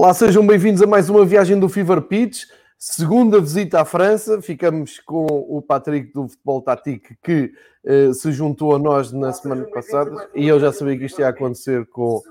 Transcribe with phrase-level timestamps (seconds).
[0.00, 2.44] Olá, sejam bem-vindos a mais uma viagem do Fever Pitch.
[2.78, 8.76] Segunda visita à França, ficamos com o Patrick do Futebol Tático que uh, se juntou
[8.76, 12.22] a nós na semana passada e eu já sabia que isto ia acontecer com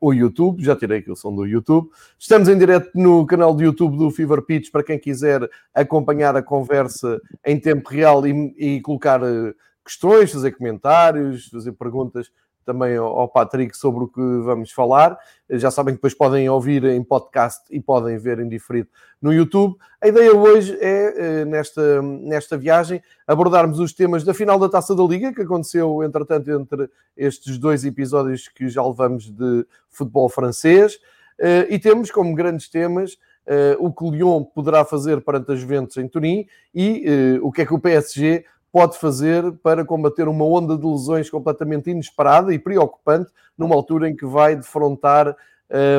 [0.00, 1.88] o YouTube, já tirei aqui o som do YouTube.
[2.18, 6.42] Estamos em direto no canal do YouTube do Fever Pitch para quem quiser acompanhar a
[6.42, 9.54] conversa em tempo real e, e colocar uh,
[9.84, 12.28] questões, fazer comentários, fazer perguntas
[12.70, 15.18] também ao Patrick sobre o que vamos falar.
[15.50, 18.88] Já sabem que depois podem ouvir em podcast e podem ver em diferido
[19.20, 19.76] no YouTube.
[20.00, 24.94] A ideia hoje é, eh, nesta, nesta viagem, abordarmos os temas da final da Taça
[24.94, 30.96] da Liga, que aconteceu, entretanto, entre estes dois episódios que já levamos de futebol francês.
[31.40, 33.18] Eh, e temos como grandes temas
[33.48, 37.62] eh, o que o Lyon poderá fazer perante as Juventus em Turim e o que
[37.62, 42.58] é que o PSG pode fazer para combater uma onda de lesões completamente inesperada e
[42.58, 45.36] preocupante numa altura em que vai defrontar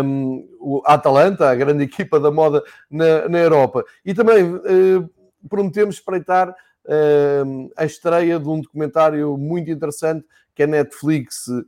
[0.04, 3.84] um, a Atalanta, a grande equipa da moda na, na Europa.
[4.06, 5.10] E também uh,
[5.50, 11.66] prometemos espreitar uh, a estreia de um documentário muito interessante que a Netflix, uh,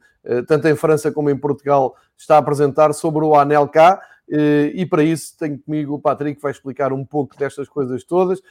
[0.48, 4.00] tanto em França como em Portugal, está a apresentar sobre o Anelka.
[4.30, 8.04] Uh, e para isso tenho comigo o Patrick, que vai explicar um pouco destas coisas
[8.04, 8.42] todas.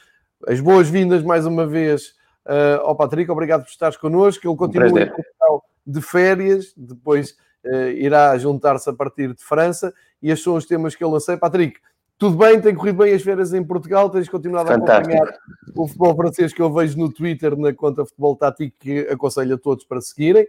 [0.47, 2.13] As boas-vindas mais uma vez
[2.45, 4.47] uh, ao Patrick, obrigado por estares connosco.
[4.47, 7.31] Ele continua um em Portugal de férias, depois
[7.65, 11.37] uh, irá juntar-se a partir de França e estes são os temas que eu lancei.
[11.37, 11.79] Patrick,
[12.17, 12.61] tudo bem?
[12.61, 14.09] Tem corrido bem as férias em Portugal?
[14.09, 15.11] Tens continuado Fantástico.
[15.11, 15.39] a acompanhar
[15.75, 19.57] o futebol francês que eu vejo no Twitter, na conta Futebol Tático, que aconselho a
[19.57, 20.47] todos para seguirem.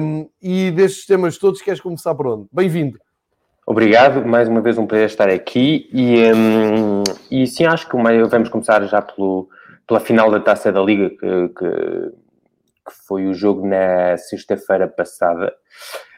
[0.00, 2.46] Um, e destes temas todos, queres começar por onde?
[2.52, 2.98] Bem-vindo.
[3.64, 7.96] Obrigado, mais uma vez um prazer estar aqui e, um, e sim, acho que
[8.28, 9.48] vamos começar já pelo,
[9.86, 12.10] pela final da Taça da Liga, que, que,
[12.86, 15.54] que foi o jogo na sexta-feira passada.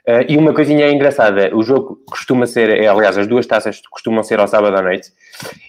[0.07, 4.23] Uh, e uma coisinha engraçada, o jogo costuma ser, é, aliás, as duas taças costumam
[4.23, 5.11] ser ao sábado à noite,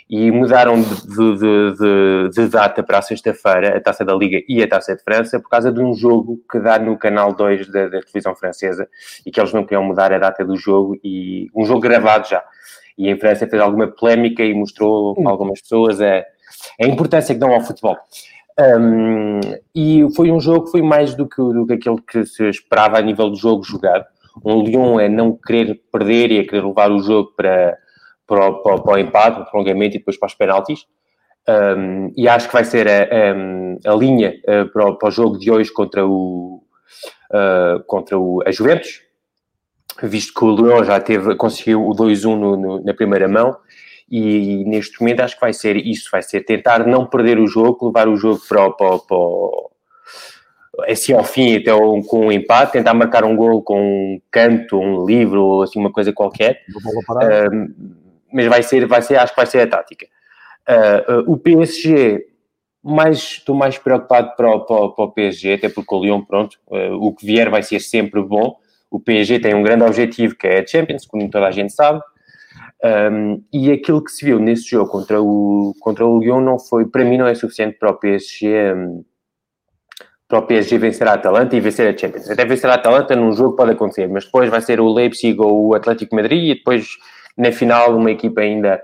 [0.09, 4.61] e mudaram de, de, de, de data para a sexta-feira, a Taça da Liga e
[4.61, 7.87] a Taça de França, por causa de um jogo que dá no canal 2 da,
[7.87, 8.89] da televisão francesa,
[9.25, 12.43] e que eles não queriam mudar a data do jogo, e um jogo gravado já.
[12.97, 16.25] E em França fez alguma polémica e mostrou algumas pessoas a
[16.81, 17.97] a importância que dão ao futebol.
[18.57, 19.41] Um,
[19.73, 22.97] e foi um jogo que foi mais do que, do que aquele que se esperava
[22.97, 24.05] a nível do jogo jogado.
[24.43, 27.77] Um Lyon é não querer perder e a querer levar o jogo para,
[28.27, 30.85] para, para, para o empate, para o prolongamento e depois para os penaltis.
[31.47, 35.11] Um, e acho que vai ser a, a, a linha uh, para, o, para, o,
[35.11, 36.63] jogo de hoje contra o,
[37.31, 39.01] uh, contra o, a Juventus,
[40.01, 43.55] visto que o Lyon já teve, conseguiu o 2-1 na primeira mão
[44.09, 47.87] e neste momento acho que vai ser isso, vai ser tentar não perder o jogo,
[47.87, 49.17] levar o jogo para, para, para
[50.87, 54.77] assim ao fim, até um, com um empate, tentar marcar um gol com um canto,
[54.77, 56.61] um livro ou assim uma coisa qualquer.
[56.69, 57.73] Uh,
[58.31, 60.05] mas vai ser, vai ser, acho que vai ser a tática.
[60.67, 62.25] Uh, uh, o PSG,
[62.83, 66.57] mais, estou mais preocupado para o, para, para o PSG, até porque o Lyon, pronto,
[66.99, 68.57] o que vier vai ser sempre bom.
[68.91, 72.01] O PSG tem um grande objetivo que é a Champions, como toda a gente sabe.
[72.85, 76.85] Um, e aquilo que se viu nesse jogo contra o, contra o Lyon não foi,
[76.85, 78.73] para mim, não é suficiente para o PSG.
[78.73, 79.03] Um,
[80.27, 82.29] para o PSG vencer a Atalanta e vencer a Champions.
[82.29, 85.67] Até vencer a Atalanta num jogo pode acontecer, mas depois vai ser o Leipzig ou
[85.67, 86.87] o Atlético Madrid e depois
[87.37, 88.81] na final uma equipa ainda,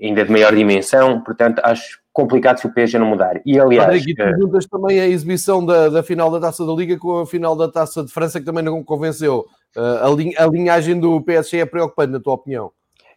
[0.00, 3.40] ainda de maior dimensão, portanto acho complicado se o PSG não mudar.
[3.46, 4.02] E aliás...
[4.02, 7.54] Aqui perguntas também a exibição da, da final da Taça da Liga com a final
[7.54, 9.46] da Taça de França que também não convenceu.
[9.76, 12.72] Uh, a, lin a linhagem do PSG é preocupante na tua opinião?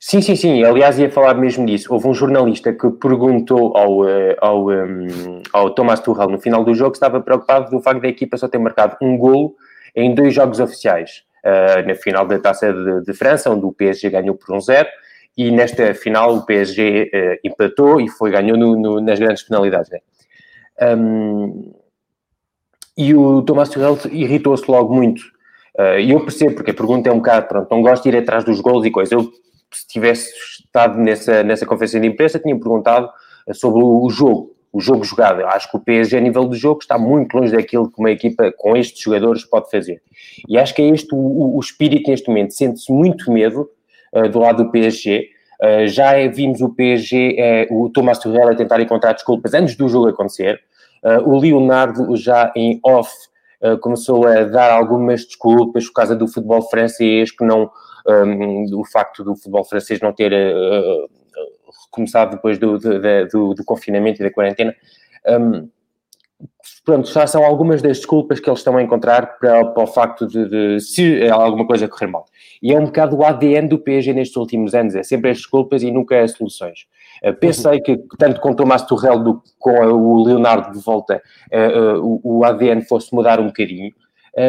[0.07, 0.63] Sim, sim, sim.
[0.63, 1.91] Aliás, ia falar mesmo disso.
[1.91, 6.75] Houve um jornalista que perguntou ao, eh, ao, um, ao Thomas Tuchel no final do
[6.75, 9.55] jogo que estava preocupado do facto da equipa só ter marcado um golo
[9.95, 11.23] em dois jogos oficiais.
[11.43, 14.87] Uh, na final da Taça de, de, França, onde o PSG ganhou por um zero,
[15.35, 19.41] e nesta final o PSG uh, eh, empatou e foi, ganhou no, no, nas grandes
[19.41, 19.89] penalidades.
[19.89, 19.99] Né?
[20.95, 21.73] Um,
[22.95, 25.23] e o Thomas Tuchel irritou-se logo muito.
[25.99, 28.17] E uh, eu percebo, porque a pergunta é um bocado, pronto, não gosto de ir
[28.17, 29.11] atrás dos golos e coisas.
[29.11, 29.31] Eu
[29.71, 33.09] se tivesse estado nessa, nessa conferência de imprensa, tinha perguntado
[33.47, 35.41] eh, sobre o jogo, o jogo jogado.
[35.41, 38.11] Eu acho que o PSG, a nível do jogo, está muito longe daquilo que uma
[38.11, 40.01] equipa com estes jogadores pode fazer.
[40.47, 42.53] E acho que é este o, o espírito neste momento.
[42.53, 43.69] Sente-se muito medo
[44.13, 45.29] uh, do lado do PSG.
[45.61, 49.87] Uh, eh, já vimos o PSG, o Thomas Tuchel a tentar encontrar desculpas antes do
[49.87, 50.61] jogo acontecer.
[51.23, 53.13] O Leonardo já em off
[53.79, 57.69] começou a dar algumas desculpas por causa do futebol francês que não
[58.07, 61.09] um, o facto do futebol francês não ter uh,
[61.91, 64.75] começado depois do, do, do, do, confinamento e da quarentena.
[65.27, 65.69] Um,
[66.83, 70.27] pronto, já são algumas das desculpas que eles estão a encontrar para, para o facto
[70.27, 72.25] de, de, se alguma coisa correr mal.
[72.61, 75.81] E é um bocado o ADN do PSG nestes últimos anos, é sempre as desculpas
[75.81, 76.85] e nunca as soluções.
[77.23, 81.21] Uh, pensei que, tanto com o Tomás Torrell do, com o Leonardo de volta,
[81.51, 83.91] uh, uh, o, o, ADN fosse mudar um bocadinho,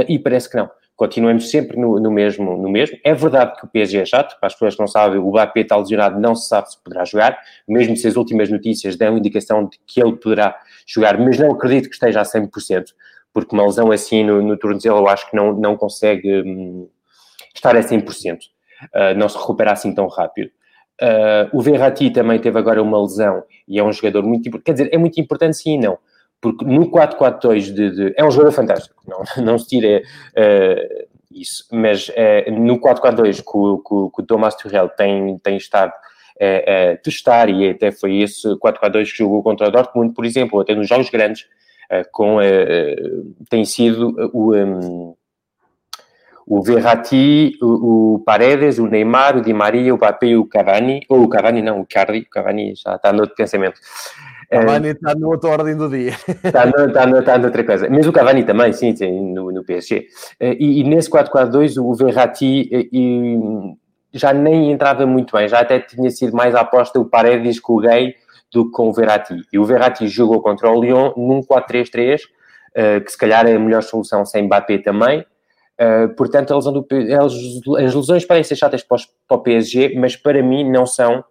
[0.08, 2.98] e parece que não continuemos sempre no, no, mesmo, no mesmo.
[3.04, 5.60] É verdade que o PSG é chato, para as pessoas que não sabem, o Mbappé
[5.60, 7.38] está lesionado, não se sabe se poderá jogar,
[7.68, 11.88] mesmo se as últimas notícias dão indicação de que ele poderá jogar, mas não acredito
[11.88, 12.86] que esteja a 100%,
[13.32, 16.88] porque uma lesão assim no, no tornozelo eu acho que não, não consegue hum,
[17.54, 20.50] estar a 100%, uh, não se recupera assim tão rápido.
[21.00, 24.72] Uh, o Verratti também teve agora uma lesão e é um jogador muito importante, quer
[24.72, 25.98] dizer, é muito importante sim e não
[26.40, 31.64] porque no 4-4-2 de, de, é um jogador fantástico, não, não se tira uh, isso,
[31.72, 36.96] mas uh, no 4-4-2 que, o, que, o Thomas Tuchel tem, tem estado uh, a
[36.98, 40.88] testar, e até foi esse 4-4-2 que jogou contra o Dortmund, por exemplo, até nos
[40.88, 41.46] jogos grandes,
[42.10, 42.38] com,
[43.48, 44.52] tem sido o...
[44.54, 45.14] Um,
[46.46, 51.24] o Verratti, o, o, Paredes, o Neymar, o Di Maria, o Mbappé o Cavani, ou
[51.24, 53.80] o Cavani não, o Cardi, o Cavani já está no outro pensamento.
[54.50, 56.12] Cavani está na outra ordem do dia.
[56.44, 57.88] Está, no, está, no, está noutra coisa.
[57.90, 60.06] Mas o Cavani também, sim, sim no, no PSG.
[60.40, 63.76] Eh, e, e nesse 4-4-2, o Verratti eh,
[64.12, 65.48] já nem entrava muito bem.
[65.48, 68.14] Já até tinha sido mais a aposta o Paredes com o Gay
[68.52, 69.34] do que com o Verratti.
[69.52, 72.20] E o Verratti jogou contra o Lyon num 4-3-3,
[72.74, 75.24] eh, que se calhar é a melhor solução sem Mbappé também.
[76.16, 76.86] portanto, a lesão do,
[77.76, 78.98] as lesões podem ser chatas para,
[79.28, 81.22] para o PSG, mas para mim não são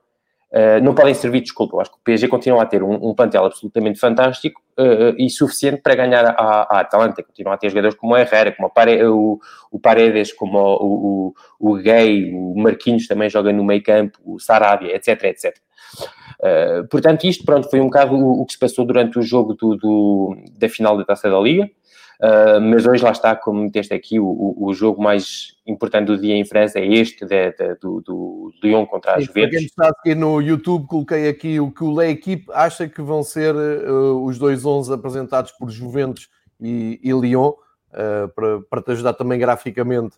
[0.56, 1.76] Uh, não podem servir de desculpa.
[1.76, 5.30] Eu acho que o PSG continua a ter um, um plantel absolutamente fantástico uh, e
[5.30, 7.22] suficiente para ganhar a, a Atalanta.
[7.22, 8.72] Continua a ter jogadores como o Herrera, como
[9.12, 14.18] o, o Paredes, como o, o, o Gay, o Marquinhos também joga no meio campo,
[14.24, 15.58] o Sarabia, etc, etc.
[16.40, 19.56] Uh, portanto, isto pronto, foi um bocado o, o, que se passou durante o jogo
[19.56, 21.70] do, do, da final da Taça da Liga.
[22.22, 26.34] Uh, mas hoje lá está, como meteste aqui, o, o, jogo mais importante do dia
[26.34, 29.50] em França é este de, de, do, do Lyon contra a Juventus.
[29.50, 33.02] Para quem está aqui no YouTube, coloquei aqui o que o Le Equipe acha que
[33.02, 36.30] vão ser uh, os dois 11 apresentados por Juventus
[36.62, 40.16] e, e Lyon, uh, para, para te ajudar também graficamente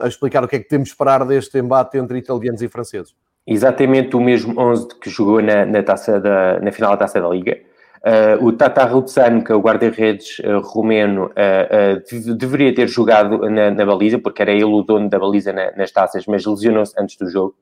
[0.00, 3.14] a explicar o que é que temos de esperar deste embate entre italianos e franceses.
[3.46, 7.28] Exatamente o mesmo 11 que jogou na, na, taça da, na final da Taça da
[7.28, 7.56] Liga.
[8.04, 13.70] Uh, o Tata Rutsano, que é o guarda-redes uh, romeno, uh, deveria ter jogado na,
[13.70, 17.16] na, baliza, porque era ele o dono da baliza na, nas taças, mas lesionou-se antes
[17.16, 17.54] do jogo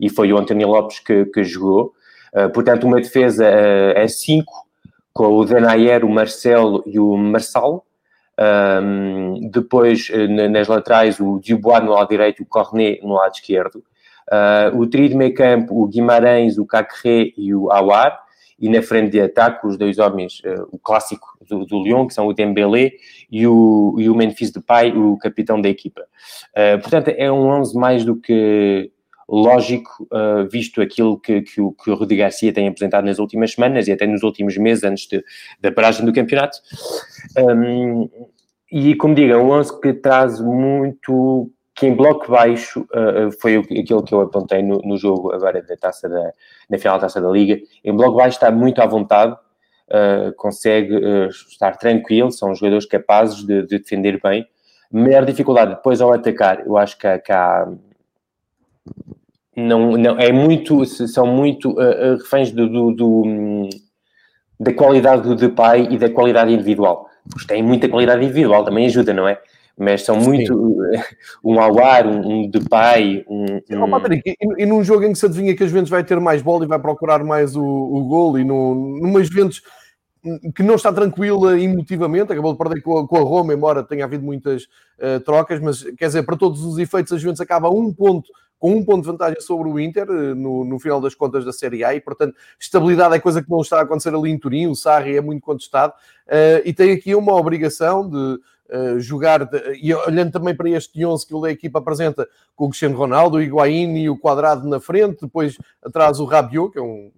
[0.00, 1.92] e foi o António Lopes que, que jogou.
[2.54, 3.46] portanto, uma defesa
[3.96, 4.52] a 5,
[5.12, 7.84] com o Denayer, o Marcelo e o Marçal.
[8.40, 10.08] Um, depois,
[10.50, 13.84] nas laterais, o Dubois no lado direito, o Cornet no lado esquerdo.
[14.74, 18.27] o trio de meio campo, o Guimarães, o Cacré e o Awar
[18.58, 22.14] e na frente de ataque os dois homens, uh, o clássico do, do Lyon, que
[22.14, 22.92] são o Dembélé
[23.30, 26.02] e o, e o Memphis Depay, o capitão da equipa.
[26.52, 28.90] Uh, portanto, é um 11 mais do que
[29.28, 33.52] lógico, uh, visto aquilo que, que, o, que o Rudi Garcia tem apresentado nas últimas
[33.52, 35.22] semanas e até nos últimos meses antes de,
[35.60, 36.58] da paragem do campeonato.
[37.36, 38.08] Um,
[38.72, 43.56] e como digo, é um 11 que traz muito que em bloco baixo uh, foi
[43.56, 46.32] aquilo que eu apontei no, no, jogo agora da taça da,
[46.68, 47.56] na final da taça da Liga.
[47.84, 53.44] Em bloco baixo está muito à vontade, uh, consegue uh, estar tranquilo, são jogadores capazes
[53.46, 54.46] de, de, defender bem.
[54.90, 57.68] Maior dificuldade depois ao atacar, eu acho que, que há.
[59.54, 61.74] Não, não, é muito, são muito
[62.16, 63.68] reféns do, do, do,
[64.58, 67.08] da qualidade do Depay e da qualidade individual.
[67.28, 69.38] Porque tem muita qualidade individual, também ajuda, não é?
[69.78, 70.52] Mas são muito
[71.44, 73.44] um Awar, um, um Depay, um...
[73.70, 73.82] um...
[73.82, 76.18] Oh, Patrick, e, e, num jogo em que se adivinha que a Juventus vai ter
[76.18, 79.62] mais bola e vai procurar mais o, o gol e no, numa Juventus
[80.54, 84.04] que não está tranquila emotivamente, acabou de perder com a, com a Roma, embora tenha
[84.04, 84.64] havido muitas
[84.98, 88.72] uh, trocas, mas quer dizer, para todos os efeitos, a Juventus acaba um ponto com
[88.72, 91.84] um ponto de vantagem sobre o Inter uh, no, no final das contas da Série
[91.84, 94.74] A e, portanto, estabilidade é coisa que não está a acontecer ali em Turim, o
[94.74, 95.92] Sarri é muito contestado
[96.26, 98.40] uh, e tem aqui uma obrigação de
[98.70, 99.48] uh, jogar,
[99.80, 103.42] e olhando também para este 11 que a equipa apresenta, com o Cristiano Ronaldo, o
[103.42, 107.10] Higuaín e o Quadrado na frente, depois atrás o Rabiot, que é um,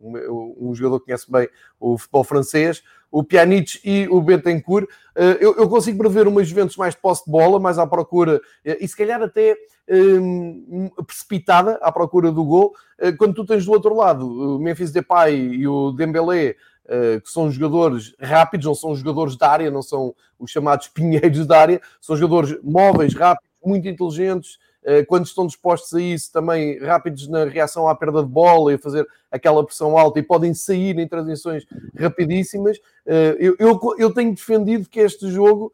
[0.60, 4.84] um, jogador que conhece bem o futebol francês, o Pjanic e o Betancourt.
[5.16, 8.36] Uh, eu, eu, consigo prever umas Juventus mais de posse de bola, mais à procura,
[8.36, 9.56] uh, e se calhar até
[9.90, 12.72] um, precipitada à procura do gol,
[13.18, 16.54] quando tu tens do outro lado o Memphis Depay e o Dembélé
[16.92, 21.46] eh, que são jogadores rápidos, não são jogadores da área, não são os chamados pinheiros
[21.46, 26.80] da área, são jogadores móveis, rápidos, muito inteligentes, uh, quando estão dispostos a isso, também
[26.80, 30.98] rápidos na reação à perda de bola e fazer aquela pressão alta e podem sair
[30.98, 31.64] em transições
[31.96, 32.78] rapidíssimas.
[33.06, 35.72] Uh, eu, eu, eu tenho defendido que este jogo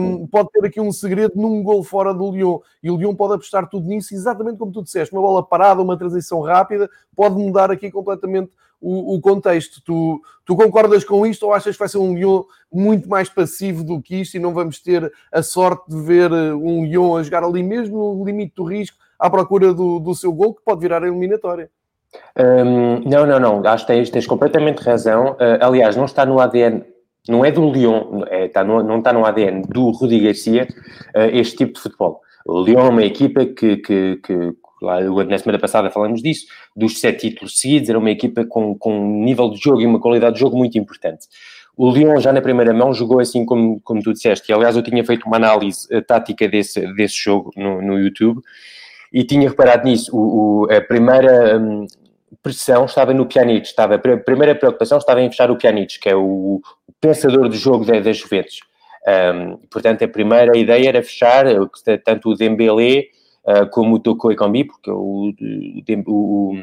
[0.00, 2.60] um, pode ter aqui um segredo num gol fora do Lyon.
[2.82, 5.12] E o Lyon pode apostar tudo nisso, exatamente como tu disseste.
[5.12, 9.80] Uma bola parada, uma transição rápida, pode mudar aqui completamente o, o contexto.
[9.84, 13.84] Tu, tu, concordas com isto ou achas que vai ser um Lyon muito mais passivo
[13.84, 17.22] do que isto e não vamos ter a sorte de ver eh, um Lyon a
[17.22, 20.80] jogar ali mesmo no limite do risco à procura do, do seu gol que pode
[20.80, 21.70] virar a eliminatória?
[22.36, 23.66] Um, não, não, não.
[23.66, 25.32] Acho que tens, tens completamente razão.
[25.32, 26.84] Uh, aliás, não está no ADN
[27.28, 30.66] não é do Lyon, é, está no, não está no ADN do Rudi Garcia
[31.14, 32.20] uh, este tipo de futebol.
[32.44, 36.46] O Lyon é uma equipa que, que, que na semana passada falamos disso,
[36.76, 40.00] dos sete títulos seguidos, era uma equipa com, com um nível de jogo e uma
[40.00, 41.26] qualidade de jogo muito importante.
[41.76, 44.82] O Lyon já na primeira mão jogou assim como, como tu disseste, e aliás eu
[44.82, 48.40] tinha feito uma análise uh, tática desse, desse jogo no, no YouTube,
[49.12, 51.58] e tinha reparado nisso, o, o a primeira...
[51.58, 51.86] Um,
[52.42, 56.16] pressão estava no Pjanic, estava, a primeira preocupação estava em fechar o Pjanic, que é
[56.16, 58.60] o, o pensador do jogo da, Juventus.
[59.06, 61.44] Um, portanto, a primeira ideia era fechar
[62.04, 63.06] tanto o Dembélé
[63.46, 65.32] uh, como o Toko Ekambi, porque o,
[66.06, 66.54] o,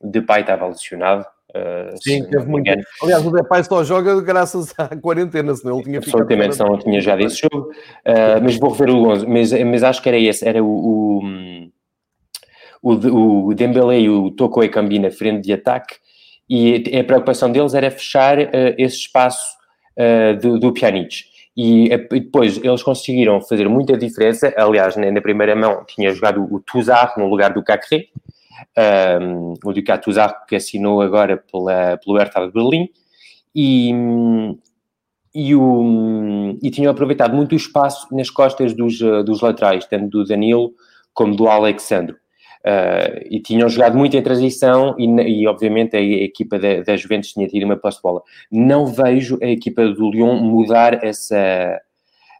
[0.00, 1.24] o, Depay estava lesionado.
[1.50, 2.70] Uh, Sim, teve muito.
[3.02, 5.98] Aliás, o Depay só joga graças à quarentena, senão ele tinha.
[5.98, 7.70] Absolutamente, senão ele tinha já desse jogo.
[7.70, 11.72] Uh, mas vou rever o 11, mas, mas acho que era esse, era o, o
[12.84, 15.94] o, o Dembélé e o Toko Ekambi na frente de ataque
[16.50, 19.62] e a preocupação deles era fechar uh, esse espaço
[20.40, 21.31] do, do Pjanic.
[21.56, 24.52] E, uh, depois eles conseguiram fazer muita diferença.
[24.56, 28.06] Aliás, na, na primeira mão tinha jogado o Tuzar no lugar do Cacré,
[29.20, 32.88] um, o Ducat Tuzar que assinou agora pela, pelo Hertha de Berlim.
[33.54, 33.92] E,
[35.34, 40.24] e, o, e tinham aproveitado muito o espaço nas costas dos, dos laterais, tanto do
[40.24, 40.72] Danilo
[41.12, 42.16] como do Alexandre.
[42.64, 46.96] Uh, e tinham jogado muito em transição e, e obviamente a, a equipa da, da,
[46.96, 48.22] Juventus tinha tido uma posse de bola.
[48.52, 51.80] Não vejo a equipa do Lyon mudar essa,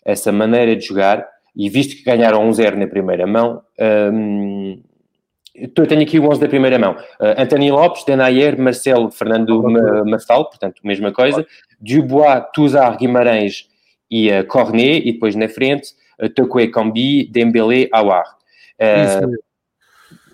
[0.04, 1.26] essa maneira de jogar
[1.56, 3.62] e visto que ganharam 1-0 na primeira mão,
[4.12, 4.80] um,
[5.54, 6.92] eu tenho aqui o 11 da primeira mão.
[7.20, 9.62] Uh, Anthony Lopes, Denayer, Marcelo, Fernando
[10.06, 11.46] Marçal, portanto, mesma coisa.
[11.78, 13.68] Dubois, Touzard, Guimarães
[14.10, 15.90] e uh, Cornet, e depois na frente,
[16.22, 18.24] uh, Tokwe Cambi, Dembélé, Awar.
[18.80, 19.36] Uh,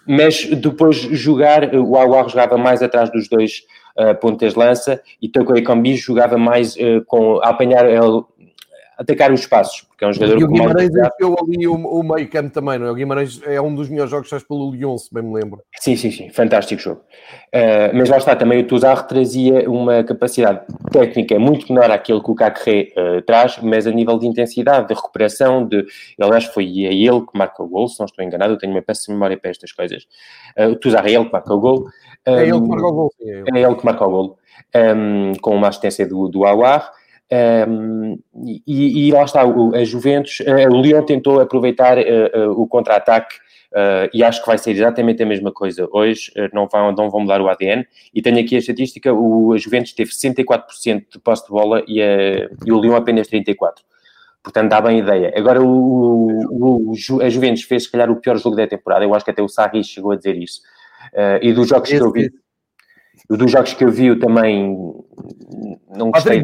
[0.08, 3.62] mas depois jogar, o Aguar jogava mais atrás dos dois
[3.98, 8.26] uh, pontas lança e Toko Ekambi jogava mais uh, com, a apanhar, uh,
[8.98, 12.28] atacar os espaços, porque é um jogador e o Guimarães enfiou ali o, o meio
[12.28, 12.90] campo também, não é?
[12.90, 15.62] O Guimarães é um dos melhores jogos faz pelo Lyon, se bem me lembro.
[15.78, 17.02] Sim, sim, sim, fantástico jogo.
[17.54, 22.30] Uh, mas lá está, também o Tuzar trazia uma capacidade técnica muito menor àquilo que
[22.30, 25.86] o Cacré uh, traz, mas a nível de intensidade, de recuperação, de...
[26.20, 28.82] Aliás, foi a ele que marca o gol, se não estou enganado, eu tenho uma
[28.82, 30.08] péssima memória para estas coisas.
[30.58, 31.86] Uh, o Tuzar é ele que marca o gol.
[32.26, 33.12] Um, é ele que marca o gol.
[33.20, 34.38] É ele, é ele que marca o gol.
[34.74, 36.92] Um, com uma assistência do, do Awar.
[37.30, 38.18] Um,
[38.66, 42.02] e, e, lá está, o, a Juventus, uh, o Lyon tentou aproveitar uh,
[42.50, 43.36] uh, o contra-ataque
[44.14, 45.86] e acho que vai ser exatamente a mesma coisa.
[45.92, 47.86] Hoje não, vão, não vão mudar o ADN.
[48.14, 52.00] E tenho aqui a estatística: o, a Juventus teve 64% de posse de bola e,
[52.00, 53.56] a, e o Lyon apenas 34%.
[54.42, 55.34] Portanto, dá bem ideia.
[55.36, 59.04] Agora, o, o, a Juventus fez, se calhar, o pior jogo da temporada.
[59.04, 60.62] Eu acho que até o Sarri chegou a dizer isso.
[61.42, 62.30] e dos jogos que eu vi
[63.36, 64.74] dos jogos que eu vi, eu também
[65.94, 66.42] não gostei.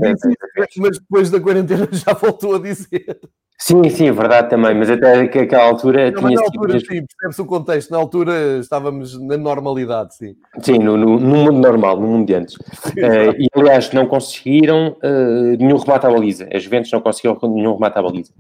[0.79, 3.19] mas depois da quarentena já voltou a dizer.
[3.57, 7.41] Sim, sim, é verdade também, mas até aquela altura não, tinha na altura, sim, percebe-se
[7.41, 7.91] o contexto.
[7.91, 10.35] Na altura estávamos na normalidade, sim.
[10.61, 12.57] Sim, no, no, no mundo normal, no mundo de antes.
[12.57, 16.49] uh, e aliás, não conseguiram uh, nenhum remate à baliza.
[16.53, 18.33] As Juventus não conseguiram nenhum remate à baliza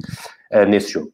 [0.52, 1.12] uh, nesse jogo.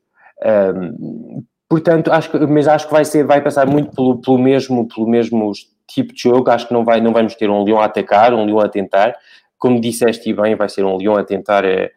[1.68, 5.06] portanto, acho que, mas acho que vai, ser, vai passar muito pelo, pelo, mesmo, pelo
[5.06, 5.52] mesmo
[5.94, 6.50] tipo de jogo.
[6.50, 9.14] Acho que não, vai, não vamos ter um Leão a atacar, um Leão a tentar.
[9.58, 11.90] Como disseste bem, vai ser um Leão a tentar uh,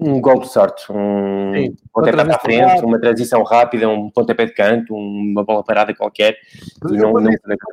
[0.00, 4.46] um gol de sorte, um Sim, pontapé para a frente, uma transição rápida, um pontapé
[4.46, 6.36] de canto, uma bola parada qualquer.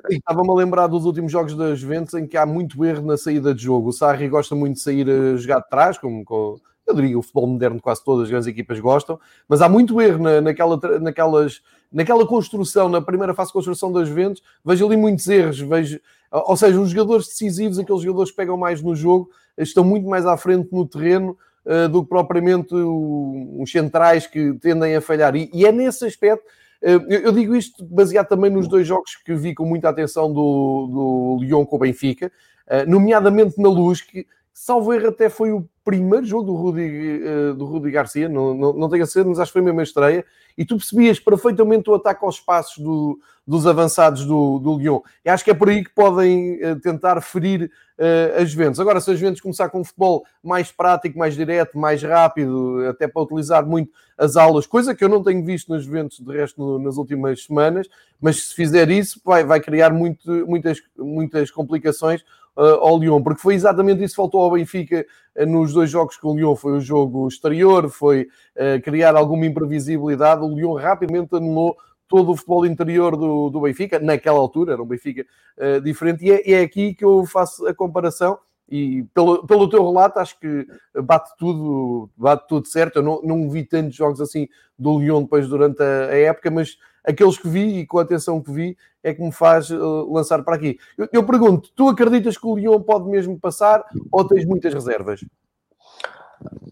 [0.10, 3.54] Estava-me a lembrar dos últimos jogos das Juventus em que há muito erro na saída
[3.54, 3.90] de jogo.
[3.90, 7.22] O Sarri gosta muito de sair a jogar de trás, como, como eu diria o
[7.22, 11.62] futebol moderno quase todas as grandes equipas gostam, mas há muito erro na, naquela, naquelas
[11.92, 16.00] naquela construção, na primeira fase de construção das Juventus, vejo ali muitos erros, vejo,
[16.32, 20.26] ou seja, os jogadores decisivos, aqueles jogadores que pegam mais no jogo, estão muito mais
[20.26, 25.36] à frente no terreno uh, do que propriamente os centrais que tendem a falhar.
[25.36, 29.16] E, e é nesse aspecto, uh, eu, eu, digo isto baseado também nos dois jogos
[29.16, 32.32] que vi com muita atenção do, do Lyon com o Benfica,
[32.68, 37.54] uh, nomeadamente na luz, que salvo erro, até foi o primeiro jogo do Rudi, uh,
[37.56, 40.26] do Garcia, não, não, não tenho a certeza, mas acho que foi a estreia,
[40.58, 45.00] e tu percebias perfeitamente o ataque aos passos do, dos avançados do, do Lyon.
[45.26, 48.80] E acho que é por aí que podem uh, tentar ferir uh, as Juventus.
[48.80, 53.08] Agora, se as Juventus começar com um futebol mais prático, mais direto, mais rápido, até
[53.08, 56.62] para utilizar muito as aulas, coisa que eu não tenho visto nas Juventus, de resto,
[56.62, 57.88] no, nas últimas semanas,
[58.20, 62.24] mas se fizer isso, vai, vai criar muito, muitas, muitas complicações
[62.56, 65.06] ao Lyon, porque foi exatamente isso que faltou ao Benfica
[65.38, 66.56] uh, nos dois jogos com o Lyon.
[66.56, 70.44] Foi o jogo exterior, foi uh, criar alguma imprevisibilidade.
[70.44, 71.76] O Lyon rapidamente anulou
[72.08, 75.26] todo o futebol interior do, do Benfica, naquela altura, era um Benfica
[75.58, 78.38] uh, diferente, e é, é, aqui que eu faço a comparação.
[78.70, 80.66] E pelo, pelo teu relato, acho que
[81.04, 83.00] bate tudo, bate tudo certo.
[83.00, 84.48] Eu não, não vi tantos jogos assim
[84.80, 88.42] do Lyon depois durante a, a época, mas aqueles que vi e com a atenção
[88.42, 90.78] que vi é que me faz uh, lançar para aqui.
[90.98, 95.22] Eu, eu, pergunto, tu acreditas que o Lyon pode mesmo passar ou tens muitas reservas?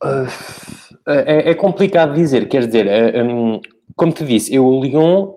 [0.03, 0.27] Uh,
[1.07, 3.61] é, é, complicado dizer, quer dizer, uh, um,
[3.95, 5.33] como te disse, eu, o Lyon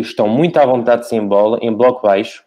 [0.00, 2.44] estão muito à vontade sem bola, em bloco baixo,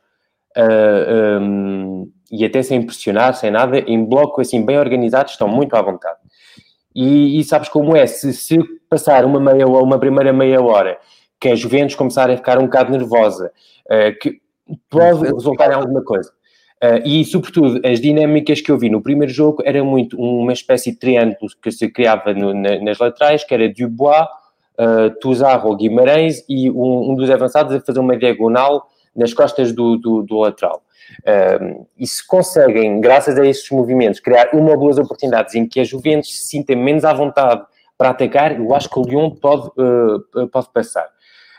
[0.58, 5.76] uh, um, e até sem pressionar, sem nada, em bloco assim bem organizado, estão muito
[5.76, 6.20] à vontade.
[6.96, 8.06] E, e sabes como é?
[8.06, 10.98] Se, se passar uma, meia, uma primeira meia hora
[11.44, 13.52] que a Juventus começar a ficar um bocado nervosa,
[13.88, 14.40] uh, que
[14.90, 16.32] pode resultar em alguma coisa.
[16.82, 20.92] Uh, e, sobretudo, as dinâmicas que eu vi no primeiro jogo era muito uma espécie
[20.92, 24.26] de triângulo que se criava no, na, nas laterais, que era Dubois,
[24.80, 29.98] uh, Tuzarro, Guimarães e um, um, dos avançados a fazer uma diagonal nas costas do,
[29.98, 30.82] do, do lateral.
[31.28, 35.82] Uh, e se conseguem, graças a esses movimentos, criar uma ou duas oportunidades em que
[35.82, 37.66] a Juventus se sinta menos à vontade
[37.98, 41.12] para atacar, eu acho que o Lyon pode, uh, pode passar.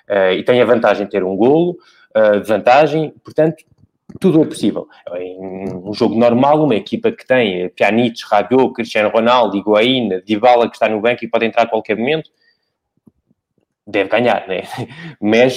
[0.08, 1.78] Uh, e tem a vantagem de ter um golo,
[2.16, 3.64] uh, de vantagem, portanto,
[4.20, 4.86] tudo é possível.
[5.16, 5.40] Em
[5.74, 10.88] um jogo normal, uma equipa que tem Pjanic, Rabiot, Cristiano Ronaldo, Higuaín, Dybala, que está
[10.88, 12.30] no banco e pode entrar a qualquer momento,
[13.86, 14.62] deve ganhar, né?
[15.20, 15.56] Mas,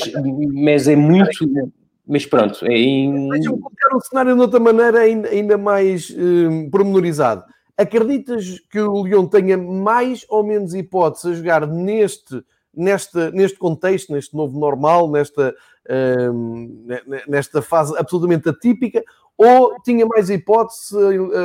[0.54, 1.74] mas é muito...
[2.10, 3.28] Mas pronto, é em...
[3.30, 7.44] Deixa-me colocar um cenário de outra maneira ainda, ainda mais um, pormenorizado.
[7.78, 12.42] Acreditas que o Lyon tenha mais ou menos hipótese a jogar neste
[12.78, 15.54] neste, neste contexto, neste novo normal, nesta,
[15.90, 16.86] uh,
[17.28, 19.04] nesta fase absolutamente atípica,
[19.38, 20.96] ou tinha mais hipótese se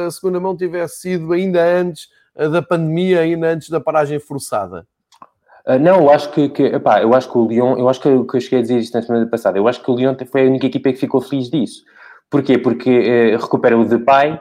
[0.07, 4.87] a segunda mão tivesse sido ainda antes eh, da pandemia, ainda antes da paragem forçada?
[5.66, 8.25] Uh, não, eu acho que, que epá, eu acho que o Lyon, eu acho que,
[8.25, 10.42] que eu cheguei a dizer isto na semana passada, eu acho que o Lyon foi
[10.42, 11.85] a única equipa que ficou feliz disso.
[12.31, 12.57] Porquê?
[12.57, 12.90] Porque
[13.35, 14.40] uh, recupera o Depay,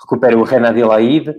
[0.00, 1.34] recupera o Renan Adelaide,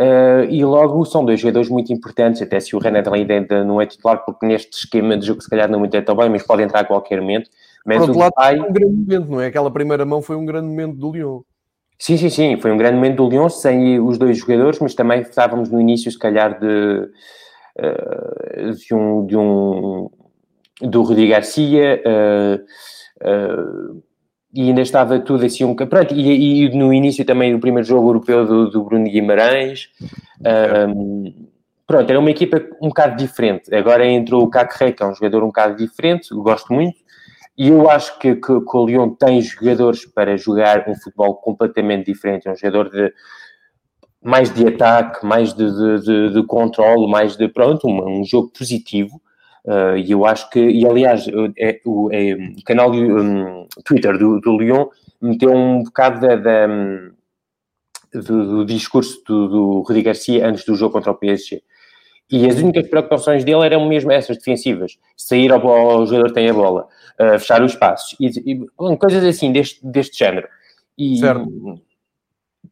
[0.00, 3.82] Uh, e logo são dois jogadores muito importantes, até se o René ainda, ainda não
[3.82, 6.42] é titular, porque neste esquema de jogo se calhar não muito é tão bem, mas
[6.42, 7.50] pode entrar a qualquer momento.
[7.84, 8.56] Mas Por outro lado, pai...
[8.56, 9.46] foi um grande momento, não é?
[9.48, 11.40] Aquela primeira mão foi um grande momento do Lyon.
[11.98, 15.20] Sim, sim, sim, foi um grande momento do Lyon, sem os dois jogadores, mas também
[15.20, 17.10] estávamos no início, se calhar, de,
[17.78, 20.10] uh, de um, de um
[20.80, 24.02] do Rudi Garcia, uh,
[24.52, 28.08] e ainda estava tudo assim um pronto, e, e, no início também do primeiro jogo
[28.08, 29.88] europeu do, do Bruno Guimarães
[30.40, 31.48] um,
[31.86, 33.74] pronto, era uma equipa um bocado diferente.
[33.74, 36.98] Agora entrou o Cacré, que é um jogador um bocado diferente, gosto muito
[37.56, 42.06] e eu acho que, que, que, o Lyon tem jogadores para jogar um futebol completamente
[42.06, 43.12] diferente, é um jogador de
[44.22, 48.50] mais de ataque, mais de, de, de, de controle, mais de, pronto, um, um jogo
[48.56, 49.20] positivo
[49.64, 51.26] Uh, e eu acho que, e aliás,
[51.58, 54.86] é, o, é, canal um, Twitter do, do Lyon
[55.20, 56.66] meteu um bocado da, da
[58.12, 61.62] do, do, discurso do, do Rudi Garcia antes do jogo contra o PSG.
[62.30, 66.54] E as únicas preocupações dele eram mesmo essas defensivas: sair ao, ao jogador tem a
[66.54, 66.86] bola,
[67.20, 70.48] uh, fechar os passos, e, e, coisas assim deste, deste género.
[70.96, 71.48] E, certo.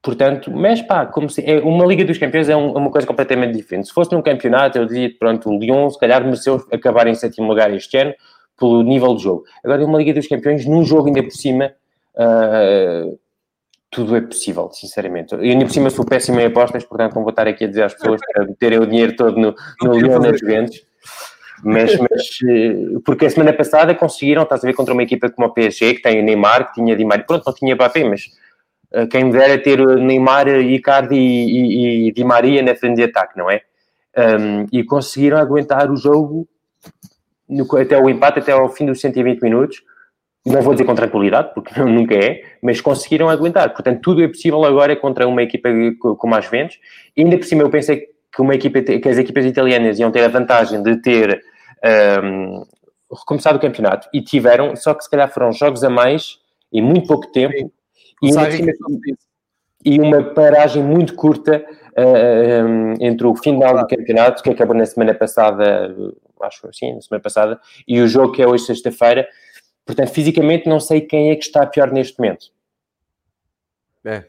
[0.03, 3.55] Portanto, mas pá, como se, é, uma Liga dos Campeões é um, uma coisa completamente
[3.55, 3.89] diferente.
[3.89, 7.49] Se fosse num campeonato, eu dizia, pronto, o Lyon se calhar mereceu acabar em sétimo
[7.49, 8.15] lugar este ano
[8.59, 9.45] pelo nível de jogo.
[9.65, 11.73] Agora, uma Liga dos Campeões, num jogo ainda por cima,
[12.15, 13.19] uh,
[13.91, 15.33] tudo é possível, sinceramente.
[15.33, 17.85] Eu ainda por cima sou péssimo em apostas, portanto não vou estar aqui a dizer
[17.85, 20.87] às pessoas para meterem o dinheiro todo no, no Lyon nas Juventus.
[21.65, 25.49] Mas, mas, eh, porque a semana passada conseguiram, estás a ver, contra uma equipa como
[25.49, 28.27] o PSG, que tem o Neymar, que tinha Di Maria, pronto, não tinha Mbappé, mas
[29.11, 33.37] quem me dera ter Neymar, Icardi e, e, e Di Maria na frente de ataque,
[33.37, 33.63] não é?
[34.17, 36.49] Um, e conseguiram aguentar o jogo
[37.49, 39.83] no, até o empate, até ao fim dos 120 minutos.
[40.45, 43.73] Não vou dizer com tranquilidade, porque nunca é, mas conseguiram aguentar.
[43.73, 45.69] Portanto, tudo é possível agora contra uma equipa
[46.17, 46.79] como as Ventos.
[47.17, 50.25] E ainda por cima, eu pensei que, uma equipa, que as equipas italianas iam ter
[50.25, 51.43] a vantagem de ter
[52.25, 52.65] um,
[53.13, 56.39] recomeçado o campeonato e tiveram, só que se calhar foram jogos a mais
[56.73, 57.73] em muito pouco tempo
[58.23, 58.31] e
[59.85, 61.65] e uma paragem muito curta
[61.97, 65.95] uh, um, entre o final do campeonato, que acabou na semana passada,
[66.43, 69.29] acho que sim, na semana passada, e o jogo que é hoje sexta-feira.
[69.87, 72.47] Portanto, fisicamente não sei quem é que está pior neste momento.
[74.05, 74.25] É,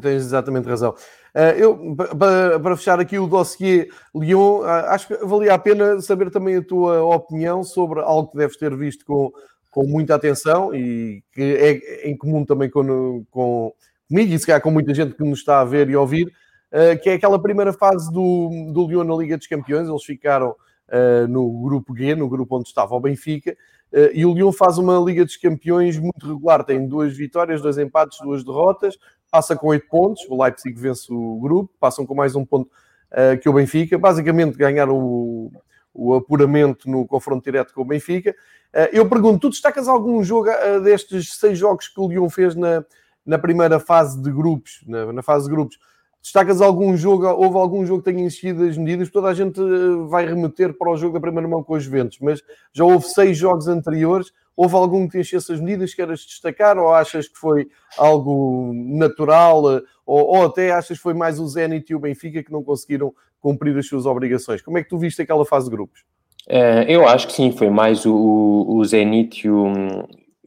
[0.00, 0.94] tens exatamente razão.
[1.34, 6.30] Uh, eu, para, para, fechar aqui o dossiê Lyon, acho que valia a pena saber
[6.30, 9.30] também a tua opinião sobre algo que deves ter visto com,
[9.78, 13.72] com muita atenção e que é em comum também com, com
[14.08, 17.00] comigo e se calhar com muita gente que nos está a ver e ouvir, uh,
[17.00, 19.86] que é aquela primeira fase do, do Lyon na Liga dos Campeões.
[19.88, 20.56] Eles ficaram
[21.28, 23.54] no grupo G, no grupo onde estava o Benfica,
[24.14, 28.18] e o Lyon faz uma Liga dos Campeões muito regular, tem duas vitórias, dois empates,
[28.22, 28.96] duas derrotas,
[29.30, 32.70] passa com 8 pontos, o Leipzig vence o grupo, passam com mais um ponto
[33.12, 35.52] uh, que o Benfica, basicamente ganharam o,
[35.98, 38.30] o, apuramento no confronto direto com o Benfica.
[38.74, 42.54] Uh, eu pergunto, tu destacas algum jogo uh, destes seis jogos que o Lyon fez
[42.54, 42.84] na,
[43.26, 45.78] na primeira fase de grupos, na, na, fase de grupos,
[46.22, 49.60] destacas algum jogo, houve algum jogo que tenha insistido as medidas, toda a gente
[50.08, 53.36] vai remeter para o jogo da primeira mão com os Juventus, mas já houve seis
[53.36, 56.76] jogos anteriores, Houve algum que te enchesse essas medidas que queiras destacar?
[56.78, 59.62] Ou achas que foi algo natural
[60.04, 63.14] ou, ou, até achas que foi mais o Zenit e o Benfica que não conseguiram
[63.40, 64.62] cumprir as suas obrigações?
[64.62, 66.00] Como é que tu viste aquela fase de grupos?
[66.48, 69.72] Uh, eu acho que sim, foi mais o, o Zenit e o,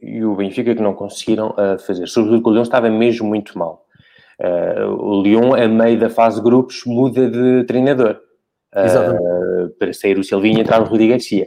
[0.02, 2.08] e o Benfica que não conseguiram uh, fazer.
[2.08, 3.86] Sobretudo que o Leão estava mesmo muito mal.
[4.40, 8.18] Uh, o Lyon, a meio da fase de grupos, muda de treinador.
[9.78, 11.46] Para sair o Silvinho e entrar o Rudi Garcia.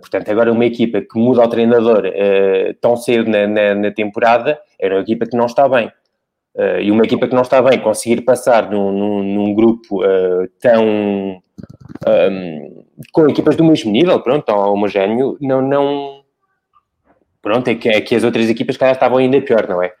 [0.00, 2.04] Portanto, agora uma equipa que muda o treinador
[2.80, 5.90] tão cedo na, na, na, temporada era uma equipa que não está bem.
[6.58, 10.00] Uh, e uma equipa que não está bem conseguir passar num, num, num grupo
[10.60, 11.40] tão.
[12.06, 15.62] Um, com equipas do mesmo nível, pronto, tão homogéneo, não.
[15.62, 16.22] não
[17.40, 19.92] pronto, é que, é que as outras equipas que estavam ainda pior, não é?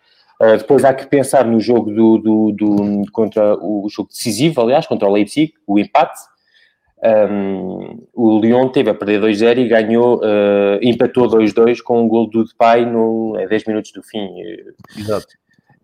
[0.56, 5.08] depois há que pensar no jogo do, do, do, contra o jogo decisivo, aliás, contra
[5.08, 6.20] o Leipzig, o empate
[7.02, 12.28] um, o Lyon teve a perder 2-0 e ganhou, uh, empatou 2-2 com um gol
[12.28, 14.28] do Depay no, a 10 minutos do fim.
[14.96, 15.28] Exato.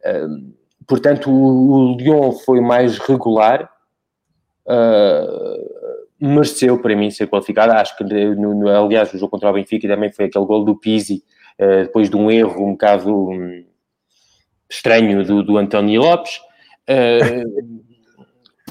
[0.04, 0.52] Um,
[0.86, 3.70] portanto, o, o, Lyon foi mais regular,
[4.66, 7.72] uh, mereceu para mim ser qualificado.
[7.72, 10.78] Acho que, no, no, aliás, o jogo contra o Benfica também foi aquele gol do
[10.78, 11.22] Pizzi,
[11.60, 13.64] uh, depois de um erro um bocado um,
[14.68, 16.40] estranho do, do António Lopes.
[16.88, 17.84] Uh,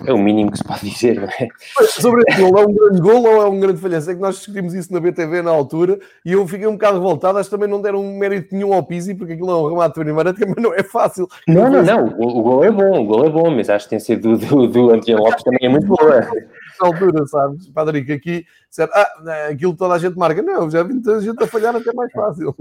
[0.06, 1.48] é o mínimo que se pode dizer, não é?
[1.88, 4.10] sobre esse gol, é um grande gol ou é um grande falhanço?
[4.10, 7.38] É que nós discutimos isso na BTV na altura e eu fiquei um bocado revoltado.
[7.38, 9.94] Acho que também não deram um mérito nenhum ao Pizzi, porque aquilo é um remate
[9.94, 11.28] de primeira, também não é fácil.
[11.48, 12.06] Não, não, não.
[12.18, 14.90] O, o gol é bom, o gol é bom, mas tem sido do, do, do
[14.92, 16.22] António Lopes também é muito boa.
[16.82, 17.70] Na altura, sabes,
[18.04, 20.42] que aqui, certo, ah, aquilo toda a gente marca.
[20.42, 22.54] Não, já vi muita gente a falhar até mais fácil.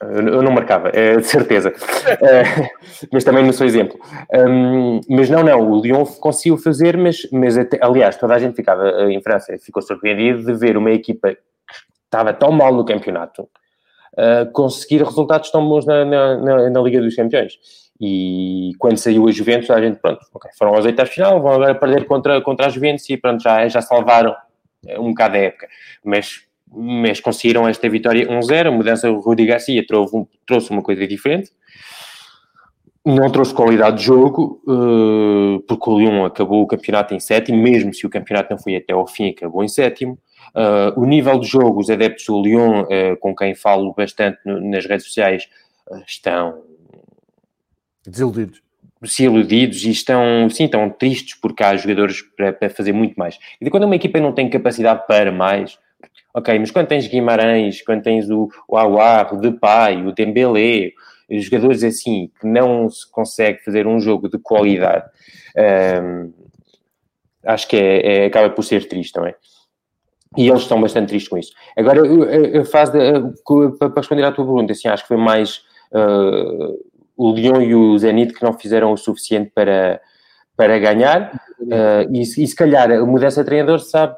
[0.00, 1.72] Eu não marcava, é, de certeza.
[2.20, 2.70] É,
[3.12, 3.98] mas também não sou exemplo.
[5.08, 8.88] Mas não, não, o Lyon conseguiu fazer, mas, mas até, aliás, toda a gente ficava
[8.88, 11.38] eh, em França, ficou surpreendido de ver uma equipa que
[12.04, 13.48] estava tão mal no campeonato
[14.14, 17.54] uh, conseguir resultados tão bons na, na, na, na, Liga dos Campeões.
[18.00, 21.74] E quando saiu a Juventus, a gente, pronto, okay, foram aos oitavos final, vão agora
[21.74, 24.34] perder contra, contra a Juventus e pronto, já, já salvaram
[24.98, 25.68] um bocado a época.
[26.04, 26.42] Mas
[26.76, 28.66] mas conseguiram esta vitória 1-0.
[28.66, 31.50] A mudança do Rudi Garcia trouxe, uma coisa diferente.
[33.04, 37.92] Não trouxe qualidade de jogo, uh, porque o Lyon acabou o campeonato em sétimo, mesmo
[37.92, 40.18] se o campeonato não foi até ao fim, acabou em sétimo.
[40.54, 44.86] Uh, o nível de jogo, os adeptos do Lyon, uh, com quem falo bastante nas
[44.86, 45.48] redes sociais,
[46.06, 46.62] estão
[48.06, 48.62] desiludidos.
[49.02, 53.38] Desiludidos e estão, sim, estão tristes porque há jogadores para, para fazer muito mais.
[53.60, 55.78] E quando uma equipa não tem capacidade para mais,
[56.34, 60.90] Ok, mas quando tens Guimarães, quando tens o, o Awar, o Depay, o Dembélé,
[61.30, 65.08] jogadores assim, que não se consegue fazer um jogo de qualidade,
[66.02, 66.32] um,
[67.46, 69.34] acho que é, é, acaba por ser triste também.
[70.36, 71.52] E eles estão bastante tristes com isso.
[71.76, 72.02] Agora,
[72.60, 72.90] a fase
[73.78, 75.58] para responder à tua pergunta, assim, acho que foi mais
[75.92, 76.76] uh,
[77.16, 80.00] o Lyon e o Zenit que não fizeram o suficiente para,
[80.56, 81.40] para ganhar.
[81.60, 84.16] Uh, e, e, se calhar a mudança de treinador sabe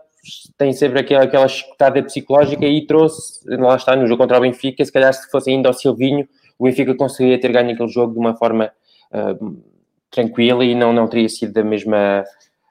[0.56, 4.84] tem sempre aquela, aquela escutada psicológica e trouxe, lá está, no jogo contra o Benfica,
[4.84, 8.18] se calhar se fosse ainda ao Silvinho, o Benfica conseguiria ter ganho aquele jogo de
[8.18, 8.72] uma forma
[9.12, 9.56] uh,
[10.10, 12.24] tranquila e não, não teria sido da mesma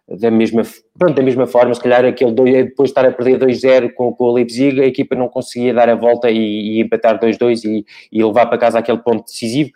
[0.08, 0.62] da mesma,
[0.98, 4.26] pronto, da mesma forma, se calhar aquele depois de estar a perder 2-0 com, com
[4.26, 6.38] o Leipzig, a equipa não conseguia dar a volta e,
[6.78, 9.72] e empatar 2-2 e, e, levar para casa aquele ponto decisivo.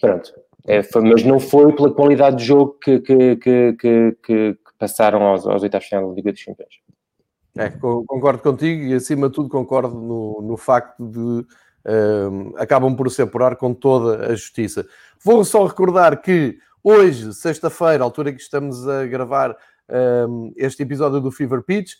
[0.00, 0.32] Pronto,
[0.66, 5.46] é, foi, mas não foi pela qualidade de jogo que, que, que, que, passaram aos,
[5.46, 6.74] aos oitavos de final da Liga dos Campeões.
[7.56, 11.44] É, concordo contigo e acima de tudo concordo no, no facto de
[11.88, 14.86] uh, acabam por se apurar com toda a justiça.
[15.24, 21.32] Vou só recordar que hoje, sexta-feira, altura que estamos a gravar uh, este episódio do
[21.32, 21.94] Fever Pitch,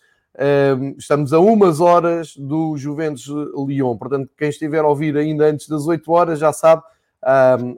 [0.96, 3.96] estamos a umas horas do Juventus Lyon.
[3.96, 6.82] Portanto, quem estiver a ouvir ainda antes das 8 horas já sabe,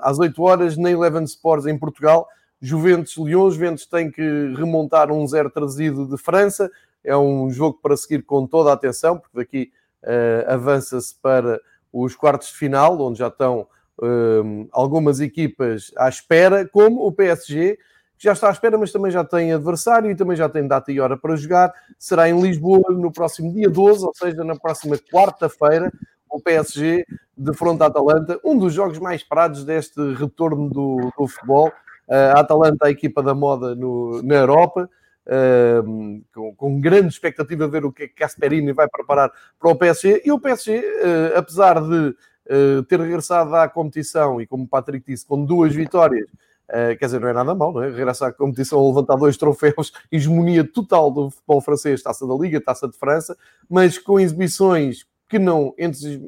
[0.00, 2.28] às 8 horas na Eleven Sports em Portugal,
[2.60, 3.50] Juventus Lyon.
[3.50, 4.22] Juventus tem que
[4.56, 6.70] remontar um zero trazido de França.
[7.02, 11.60] É um jogo para seguir com toda a atenção, porque daqui uh, avança-se para
[11.92, 13.66] os quartos de final, onde já estão
[13.98, 17.76] uh, algumas equipas à espera, como o PSG,
[18.18, 20.92] que já está à espera, mas também já tem adversário e também já tem data
[20.92, 21.72] e hora para jogar.
[21.98, 25.90] Será em Lisboa no próximo dia 12, ou seja, na próxima quarta-feira,
[26.28, 27.04] o PSG
[27.36, 31.72] de fronte à Atalanta, um dos jogos mais parados deste retorno do, do futebol.
[32.10, 34.90] A Atalanta, a equipa da moda no, na Europa,
[35.26, 39.76] uh, com, com, grande expectativa a ver o que é Casperini vai preparar para o
[39.76, 40.22] PSG.
[40.24, 45.06] E o PSG, uh, apesar de uh, ter regressado à competição e, como o Patrick
[45.06, 46.28] disse, com duas vitórias,
[46.70, 47.90] Uh, quer dizer, não é nada mal, não é?
[47.90, 52.86] Regressar à competição, levantar dois troféus, hegemonia total do futebol francês, taça da Liga, taça
[52.86, 53.36] de França,
[53.68, 55.74] mas com exibições que não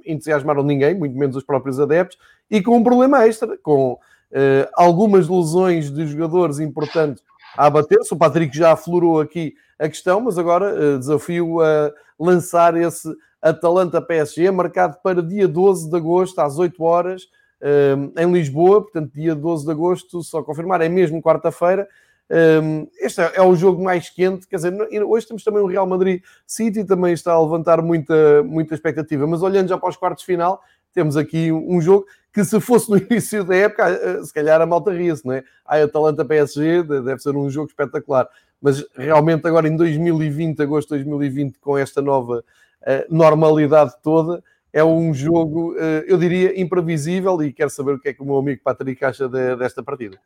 [0.04, 2.18] entusiasmaram ninguém, muito menos os próprios adeptos,
[2.50, 3.96] e com um problema extra, com
[4.32, 7.22] uh, algumas lesões de jogadores importantes
[7.56, 8.12] a abater-se.
[8.12, 13.08] O Patrick já aflorou aqui a questão, mas agora uh, desafio a lançar esse
[13.40, 17.22] Atalanta PSG, marcado para dia 12 de agosto, às 8 horas,
[17.60, 18.82] uh, em Lisboa.
[18.82, 21.88] Portanto, dia 12 de agosto, só confirmar, é mesmo quarta-feira.
[22.30, 24.72] Um, este é, é, o jogo mais quente, quer dizer,
[25.04, 29.42] hoje temos também o Real Madrid City, também está a levantar muita, muita expectativa, mas
[29.42, 30.62] olhando já para os quartos de final,
[30.92, 34.66] temos aqui um jogo que se fosse no início da época, eh, se calhar a
[34.66, 35.44] malta ria-se, não é?
[35.64, 38.28] A Atalanta PSG deve ser um jogo espetacular,
[38.60, 42.38] mas realmente agora em 2020, agosto de 2020, com esta nova
[42.82, 48.08] uh, normalidade toda, é um jogo, uh, eu diria, imprevisível e quero saber o que
[48.08, 50.16] é que o meu amigo Patrick acha de, desta partida.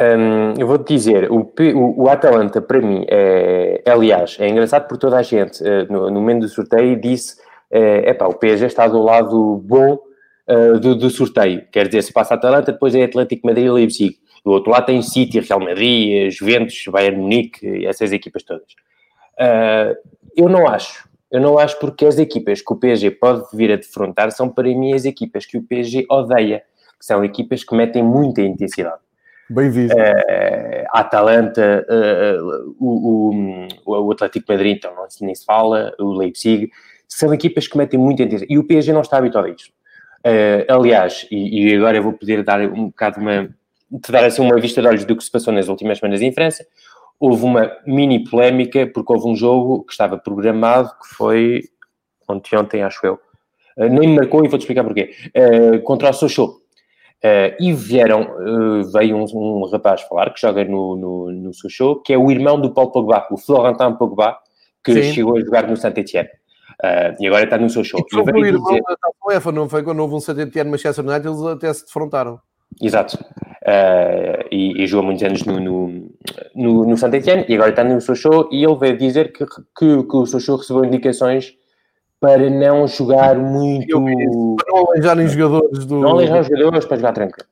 [0.00, 4.98] Um, eu vou-te dizer, o, o, o, Atalanta para mim é, aliás, é engraçado por
[4.98, 7.36] toda a gente uh, no, no momento do sorteio disse
[7.70, 9.98] é uh, o PSG está do lado bom
[10.48, 11.64] uh, do, do, sorteio.
[11.70, 14.18] Quer dizer, se passa a Atalanta, depois é Atlético Madrid e Leipzig.
[14.44, 18.72] Do outro lado tem City, Real Madrid, Juventus, Bayern Munique, essas equipas todas.
[19.38, 19.94] Uh,
[20.36, 21.08] eu não acho.
[21.30, 24.64] Eu não acho porque as equipas que o PSG pode vir a defrontar são para
[24.64, 26.62] mim as equipas que o PSG odeia,
[26.98, 29.00] que são equipas que metem muita intensidade.
[29.48, 29.94] Bem visto.
[29.94, 36.12] Uh, a Atalanta, uh, o, o, o, Atlético Madrid, então não, nem se fala, o
[36.12, 36.70] Leipzig,
[37.10, 38.52] são equipas que metem muita intensidade.
[38.52, 39.70] E o PSG não está habituado a isto.
[40.24, 43.48] Uh, aliás, e, e, agora eu vou poder dar um bocado uma.
[44.02, 46.32] te dar assim uma vista de olhos do que se passou nas últimas semanas em
[46.32, 46.64] França.
[47.18, 51.62] Houve uma mini polémica, porque houve um jogo que estava programado, que foi
[52.28, 53.14] ontem, ontem acho eu.
[53.76, 55.10] Uh, nem me marcou e vou-te explicar porquê.
[55.34, 56.60] Uh, contra o Sochaux.
[57.58, 58.28] e vieram,
[58.92, 62.60] veio um, um, rapaz falar que joga no, no, no Sochaux, que é o irmão
[62.60, 64.38] do Paulo Pogba, o Florentin Pogba,
[64.82, 65.12] que Sim.
[65.12, 66.30] chegou a jogar no Saint-Etienne.
[66.82, 68.00] Uh, e agora está no seu show.
[68.00, 68.82] E foi o irmão dizer...
[68.82, 72.40] da UEFA, não foi quando houve um Saint-Etienne Manchester United, eles até se defrontaram.
[72.80, 73.18] Exato.
[73.62, 76.10] Uh, e, e jogou muitos anos no, no,
[76.54, 80.02] no, no Saint-Etienne e agora está no seu show e ele veio dizer que, que,
[80.04, 81.52] que o seu show recebeu indicações
[82.18, 84.00] para não jogar muito...
[84.56, 86.00] Para não aleijarem jogadores do...
[86.00, 87.48] Não aleijar jogadores para jogar tranquilo.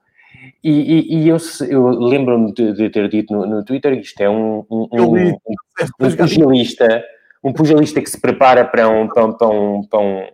[0.64, 1.36] E, e, e, eu,
[1.68, 5.16] eu lembro-me de, de, ter dito no, no Twitter que isto é um, um, um,
[5.16, 5.38] um,
[6.00, 7.17] um pugilista um
[7.52, 10.26] pugilista que se prepara para um, para um, para um, para um,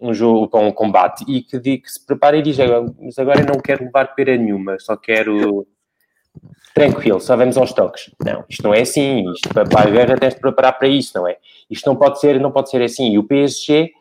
[0.00, 2.56] um jogo, para um combate e que, que se prepara e diz:
[3.00, 5.66] Mas agora não quero levar pera nenhuma, só quero
[6.74, 8.10] tranquilo, só vamos aos toques.
[8.24, 9.30] Não, isto não é assim.
[9.32, 11.36] Isto, para, para a guerra tens de preparar para isso, não é?
[11.70, 13.12] Isto não pode ser, não pode ser assim.
[13.12, 13.92] E o PSG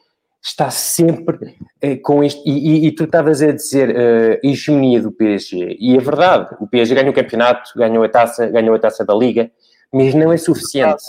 [0.43, 2.41] está sempre eh, com este.
[2.49, 5.77] E, e, e, tu estavas a dizer uh, hegemonia do PSG.
[5.79, 9.13] E é verdade, o PSG ganhou o campeonato, ganhou a taça, ganhou a taça da
[9.13, 9.51] Liga,
[9.93, 11.03] mas não é suficiente.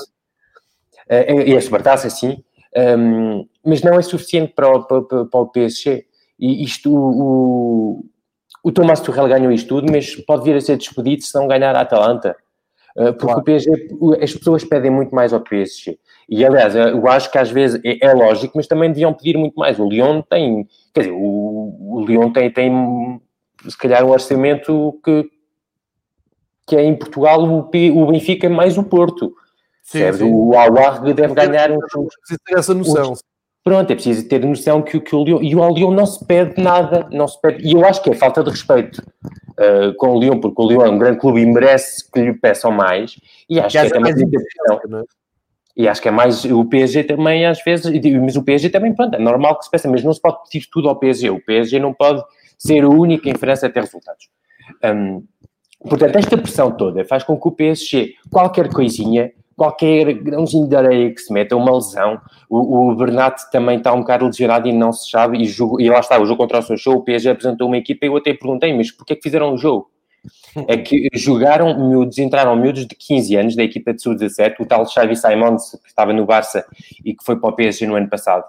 [1.12, 2.42] Uh, e a Supertaça, sim,
[2.76, 6.06] um, mas não é suficiente para o, para, para o PSG.
[6.38, 8.04] E isto, o,
[8.64, 11.76] o Tomás Tuchel ganhou isto tudo, mas pode vir a ser despedido se não ganhar
[11.76, 12.36] a Atalanta.
[12.96, 13.40] Uh, porque claro.
[13.40, 13.88] o PSG,
[14.20, 15.98] as pessoas pedem muito mais ao PSG.
[16.28, 19.54] E aliás, eu acho que às vezes é, é, lógico, mas também deviam pedir muito
[19.58, 19.78] mais.
[19.78, 23.20] O Lyon tem, quer dizer, o, o Lyon tem, tem
[23.68, 25.30] se calhar um orçamento que,
[26.66, 29.34] que é em Portugal o, o Benfica mais o Porto.
[29.92, 30.24] Sim, sim.
[30.24, 31.84] O Alwarg deve ganhar uns.
[31.84, 33.12] Precisa ter essa noção.
[33.12, 33.20] Uns,
[33.62, 35.42] pronto, é preciso ter noção que, que o Lyon.
[35.42, 37.62] E o Lyon não se pede nada, não se pede.
[37.62, 40.82] E eu acho que é falta de respeito uh, com o Lyon, porque o Lyon
[40.82, 43.20] é um grande clube e merece que lhe peçam mais.
[43.50, 44.12] E acho que, que é também.
[44.12, 45.04] É
[45.76, 47.84] E acho que é mais o PSG também, às vezes,
[48.18, 50.66] mas o PSG também, pronto, é normal que se peça, mas não se pode pedir
[50.72, 51.28] tudo ao PSG.
[51.28, 52.22] O PSG não pode
[52.58, 54.30] ser o único em França a ter resultados.
[54.82, 55.22] Um,
[55.86, 61.14] portanto, esta pressão toda faz com que o PSG, qualquer coisinha, qualquer grãozinho de areia
[61.14, 62.20] que se meta, uma lesão,
[62.50, 65.88] o, o Bernat também está um bocado lesionado e não se sabe, e, jogo, e
[65.88, 68.34] lá está, o jogo contra o Sochaux, o PSG apresentou uma equipa e eu até
[68.34, 69.88] perguntei, mas porquê é que fizeram o jogo?
[70.66, 74.84] É que jogaram miúdos, entraram miúdos de 15 anos da equipa de sub-17, o tal
[74.84, 76.66] Xavi Simons, que estava no Barça
[77.04, 78.44] e que foi para o PSG no ano passado,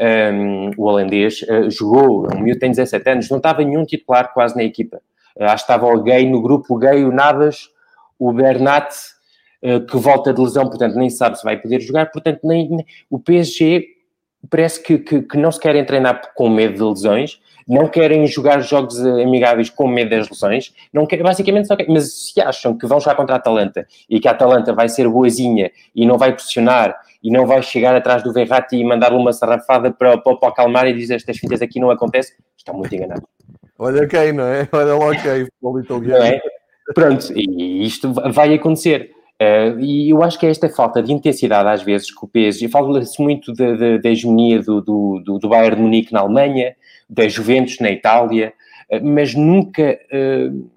[0.00, 4.56] um, o holandês, uh, jogou, um miúdo tem 17 anos, não estava nenhum titular quase
[4.56, 4.96] na equipa.
[5.36, 7.68] Uh, acho que estava o Gay no grupo, o Gay, o Navas,
[8.18, 8.94] o Bernat,
[9.90, 13.18] que volta de lesão, portanto nem sabe se vai poder jogar, portanto nem, nem o
[13.18, 13.94] PSG
[14.50, 18.60] parece que, que, que, não se querem treinar com medo de lesões, não querem jogar
[18.60, 22.86] jogos amigáveis com medo das lesões, não querem, basicamente só querem, mas se acham que
[22.86, 26.32] vão jogar contra a Atalanta e que a Atalanta vai ser boazinha e não vai
[26.32, 30.48] pressionar e não vai chegar atrás do Verratti e mandar-lhe uma sarrafada para, para, para
[30.50, 33.24] acalmar e dizer estas fintas aqui não acontece, estão muito enganados.
[33.78, 34.68] Olha quem, não é?
[34.70, 36.24] Olha lá quem, futebol italiano.
[36.24, 36.40] É?
[36.94, 39.10] Pronto, e isto vai acontecer.
[39.40, 42.68] Uh, e eu acho que é esta falta de intensidade, às vezes, que o PSG.
[42.68, 46.74] Fala-se muito da hegemonia do, do, do, do, Bayern de Munique na Alemanha,
[47.08, 48.52] da Juventus na Itália,
[48.90, 49.98] uh, mas nunca.
[50.12, 50.70] Uh,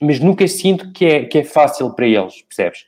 [0.00, 2.84] mas nunca sinto que é, que é fácil para eles, percebes?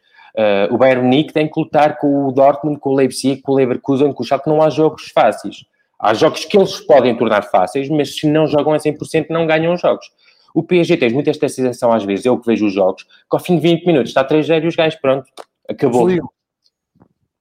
[0.70, 4.12] o Bayern Munique tem que lutar com o Dortmund, com o Leipzig, com o Leverkusen,
[4.12, 4.50] com o Schalke.
[4.50, 5.64] Não há jogos fáceis.
[5.98, 9.76] Há jogos que eles podem tornar fáceis, mas se não jogam a 100% não ganham
[9.78, 10.06] jogos.
[10.56, 13.38] O PSG tem muito esta sensação às vezes, eu que vejo os jogos, que ao
[13.38, 15.26] fim de 20 minutos está 3-0 e os gajos, pronto,
[15.68, 16.08] acabou.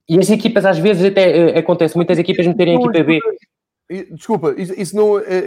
[0.09, 3.19] E as equipas às vezes até uh, acontece, muitas equipas meterem a equipa B.
[4.11, 5.17] Desculpa, isso, isso não.
[5.17, 5.41] É,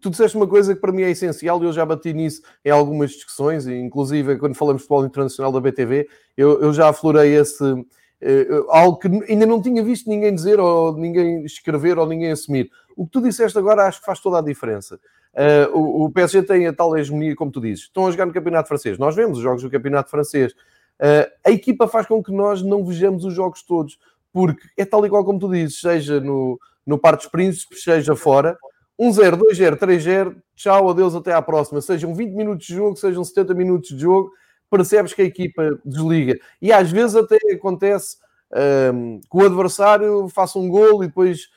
[0.00, 2.70] tu disseste uma coisa que para mim é essencial e eu já bati nisso em
[2.70, 7.64] algumas discussões, inclusive quando falamos de futebol internacional da BTV, eu, eu já aflorei esse.
[7.64, 12.70] Uh, algo que ainda não tinha visto ninguém dizer, ou ninguém escrever, ou ninguém assumir.
[12.96, 15.00] O que tu disseste agora acho que faz toda a diferença.
[15.34, 17.84] Uh, o, o, PSG tem a tal hegemonia, como tu dizes.
[17.84, 18.98] Estão a jogar no Campeonato Francês.
[18.98, 20.52] Nós vemos os jogos do Campeonato Francês.
[20.52, 23.98] Uh, a equipa faz com que nós não vejamos os jogos todos,
[24.32, 28.16] porque é tal e qual como tu dizes, seja no, no Parque dos Príncipes, seja
[28.16, 28.58] fora.
[29.00, 31.80] 1-0, 2-0, 3-0, tchau, adeus, até à próxima.
[31.80, 34.30] Sejam 20 minutos de jogo, sejam 70 minutos de jogo,
[34.70, 36.38] percebes que a equipa desliga.
[36.60, 38.18] E às vezes até acontece
[38.52, 41.48] um, ah, que o adversário faça um gol e depois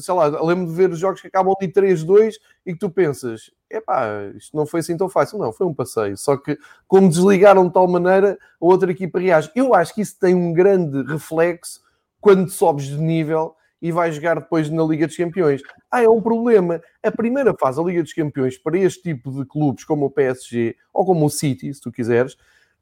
[0.00, 3.50] sei lá, lembro de ver os jogos que acabam ali 3-2 e que tu pensas,
[3.70, 5.38] epá, isto não foi assim tão fácil.
[5.38, 6.16] Não, foi um passeio.
[6.16, 9.50] Só que, como desligaram de tal maneira, a outra equipa reage.
[9.54, 11.80] Eu acho que isso tem um grande reflexo
[12.20, 15.62] quando sobes de nível e vais jogar depois na Liga dos Campeões.
[15.90, 16.80] Ah, é um problema.
[17.02, 20.76] A primeira fase da Liga dos Campeões para este tipo de clubes como o PSG
[20.92, 22.36] ou como o City, se tu quiseres,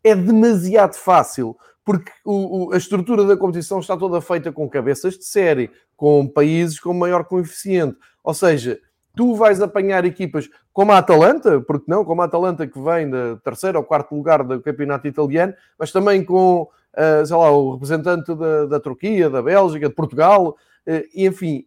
[0.05, 5.19] é demasiado fácil porque o, o, a estrutura da competição está toda feita com cabeças
[5.19, 7.97] de série, com países com maior coeficiente.
[8.23, 8.81] Ou seja,
[9.15, 13.37] tu vais apanhar equipas como a Atalanta, porque não, como a Atalanta que vem da
[13.37, 18.35] terceiro ou quarto lugar do campeonato italiano, mas também com, uh, sei lá, o representante
[18.35, 21.67] da, da Turquia, da Bélgica, de Portugal, uh, e enfim,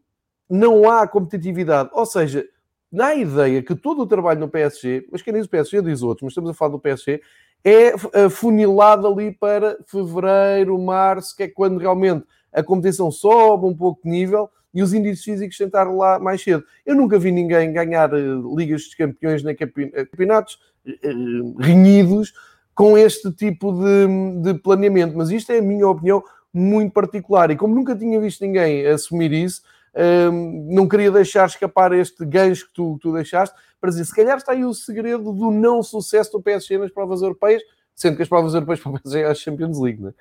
[0.50, 1.90] não há competitividade.
[1.94, 2.44] Ou seja,
[2.92, 6.24] na ideia que todo o trabalho no PSG, mas quem diz o PSG diz outros,
[6.24, 7.22] mas estamos a falar do PSG,
[7.68, 13.76] é eh, funilado ali para fevereiro, março, que é quando realmente a competição sobe um
[13.76, 16.64] pouco de nível e os índices físicos tentaram lá mais cedo.
[16.86, 22.32] Eu nunca vi ninguém ganhar uh, ligas de campeões nem eh, campeonatos uh, renhidos
[22.74, 27.58] com este tipo de, de, planeamento, mas isto é a minha opinião muito particular e
[27.58, 29.62] como nunca tinha visto ninguém assumir isso,
[29.98, 30.32] uh,
[30.74, 34.54] não queria deixar escapar este gancho que tu, tu deixaste, para dizer, se calhar está
[34.54, 37.62] aí o segredo do não sucesso do PSG nas provas europeias,
[37.96, 40.14] sendo que as provas europeias para o PSG é a Champions League, não é?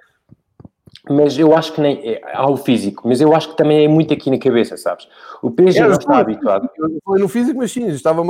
[1.09, 3.89] Mas eu acho que nem é, há o físico, mas eu acho que também é
[3.89, 5.07] muito aqui na cabeça, sabes?
[5.41, 6.69] O PSG é, não está habituado.
[6.77, 8.25] Eu falei no físico, mas sim, estava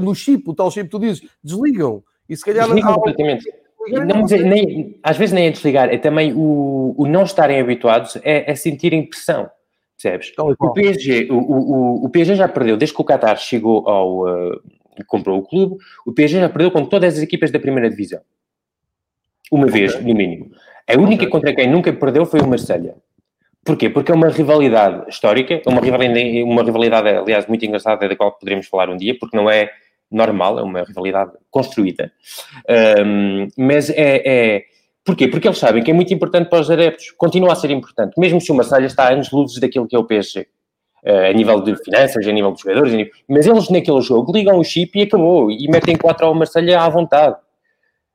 [0.00, 2.02] no chip, o tal chip, tu dizes, desligam.
[2.28, 3.46] E se calhar desligam completamente.
[3.88, 8.50] Não, nem, às vezes nem é desligar, é também o, o não estarem habituados, é,
[8.50, 9.50] é sentirem pressão.
[10.00, 10.32] Percebes?
[10.38, 14.26] O PSG, o, o, o PSG já perdeu, desde que o Qatar chegou ao.
[14.26, 14.60] Uh,
[15.06, 18.20] comprou o clube, o PSG já perdeu com todas as equipas da primeira divisão.
[19.50, 19.80] Uma okay.
[19.80, 20.50] vez, no mínimo.
[20.88, 21.28] A única okay.
[21.28, 22.94] contra quem nunca perdeu foi o Marselha.
[23.64, 23.90] Porquê?
[23.90, 28.32] Porque é uma rivalidade histórica, é uma rivalidade, uma rivalidade, aliás, muito engraçada, da qual
[28.32, 29.70] poderemos falar um dia, porque não é
[30.10, 32.12] normal, é uma rivalidade construída.
[33.04, 34.64] Um, mas é, é
[35.06, 35.28] Porquê?
[35.28, 38.40] Porque eles sabem que é muito importante para os adeptos, continua a ser importante, mesmo
[38.40, 40.46] se o Marselha está a anos luzes daquilo que é o PSG, uh,
[41.04, 43.12] eh, a nível de finanças, a nível dos jogadores, nível...
[43.28, 46.88] mas eles naquele jogo ligam o chip e acabou, e metem 4 ao Marselha à
[46.88, 47.36] vontade.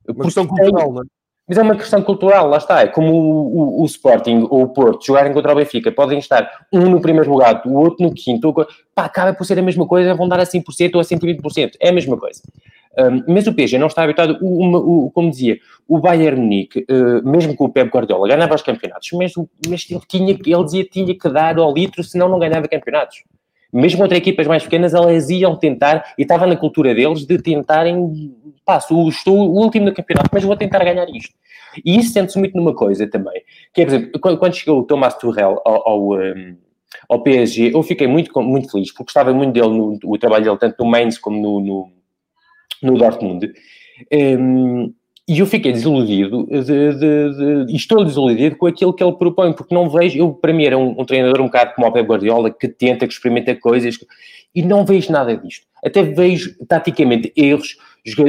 [0.05, 1.05] Uma questão cultural, não é?
[1.47, 2.81] Mas é uma questão cultural, lá está.
[2.81, 5.91] É como o, o, o, Sporting ou o Porto jogarem contra o Benfica.
[5.91, 8.53] Podem estar um no primeiro lugar, o outro no quinto.
[8.95, 11.71] Pá, acaba por ser a mesma coisa, vão dar a 100% ou a 120%.
[11.79, 12.41] É a mesma coisa.
[12.97, 17.27] Um, mas o PSG não está habituado, o, o, como dizia, o Bayern Munique, uh,
[17.27, 19.33] mesmo com o Pep Guardiola, ganhava os campeonatos, mas,
[19.67, 23.23] mas ele, tinha, ele dizia que tinha que dar ao litro, senão não ganhava campeonatos.
[23.71, 28.35] Mesmo contra equipas mais pequenas, elas iam tentar, e estava na cultura deles, de tentarem,
[28.65, 31.33] pá, estou o último no campeonato, mas vou tentar ganhar isto.
[31.85, 33.41] E isso sente-se muito numa coisa também,
[33.73, 36.57] que é, por exemplo, quando chegou o Thomas Tuchel ao, ao, um,
[37.07, 40.57] ao PSG, eu fiquei muito, muito feliz, porque gostava muito dele, no, o trabalho dele,
[40.57, 41.91] tanto no Mainz como no, no,
[42.81, 43.51] no Dortmund.
[44.11, 44.93] Um,
[45.27, 49.73] e eu fiquei desiludido de, de, de, estou desiludido com aquilo que ele propõe, porque
[49.73, 52.51] não vejo, eu para mim era um, um treinador um bocado como o Pep Guardiola,
[52.51, 53.97] que tenta, que experimenta coisas,
[54.53, 55.65] e não vejo nada disto.
[55.83, 57.77] Até vejo, taticamente, erros,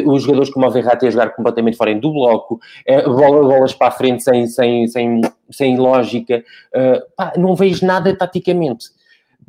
[0.06, 3.90] os jogadores como o Verratti a jogar completamente fora do bloco, é, bolas para a
[3.90, 6.44] frente sem, sem, sem, sem lógica,
[6.74, 8.86] uh, pá, não vejo nada taticamente.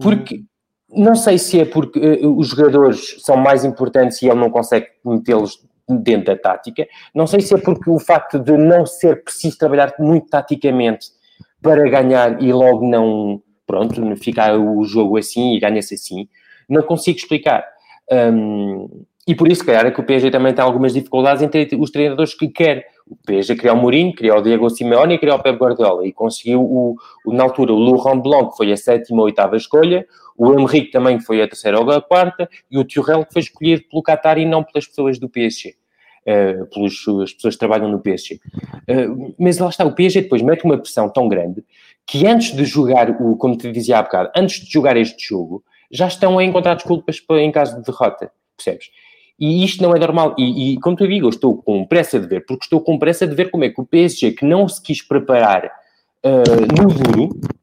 [0.02, 0.44] Porque,
[0.96, 4.88] não sei se é porque uh, os jogadores são mais importantes e ele não consegue
[5.04, 6.88] metê-los dentro da tática.
[7.14, 11.08] Não sei se é porque o facto de não ser preciso trabalhar muito taticamente
[11.62, 16.28] para ganhar e logo não, pronto, ficar o jogo assim e ganha-se assim,
[16.70, 17.66] não consigo explicar.
[18.12, 21.90] Um, e por isso, calhar, é que o PSG também tem algumas dificuldades entre os
[21.90, 22.86] treinadores que quer.
[23.08, 26.06] O PSG criou o Mourinho, criou o Diego Simeone e criou o Pep Guardiola.
[26.06, 29.56] E conseguiu, o, o, na altura, o Laurent Blanc, que foi a sétima ou oitava
[29.56, 30.06] escolha,
[30.38, 33.84] o Henrique também foi a terceira ou a quarta, e o Tuchel, que foi escolhido
[33.90, 35.76] pelo Qatar e não pelas pessoas do PSG
[36.24, 38.40] uh, pelas pessoas que trabalham no PSG.
[38.90, 41.64] Uh, mas lá está, o PSG depois mete uma pressão tão grande
[42.06, 45.64] que antes de jogar, o, como te dizia há bocado, antes de jogar este jogo,
[45.92, 48.88] já estão a encontrar desculpas em caso de derrota, percebes?
[49.40, 50.36] E isto não é normal.
[50.38, 53.28] E, e, como te digo, eu estou com pressa de ver, porque estou com pressa
[53.28, 55.66] de ver como é que o PSG, que não se quis preparar
[56.24, 57.63] uh, no duro, eh,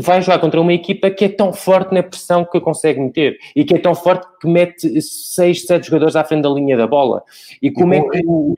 [0.00, 3.64] vai jogar contra uma equipa que é tão forte na pressão que consegue meter e
[3.64, 7.22] que é tão forte que mete 6, 7 jogadores à frente da linha da bola.
[7.60, 8.54] E como e é que o.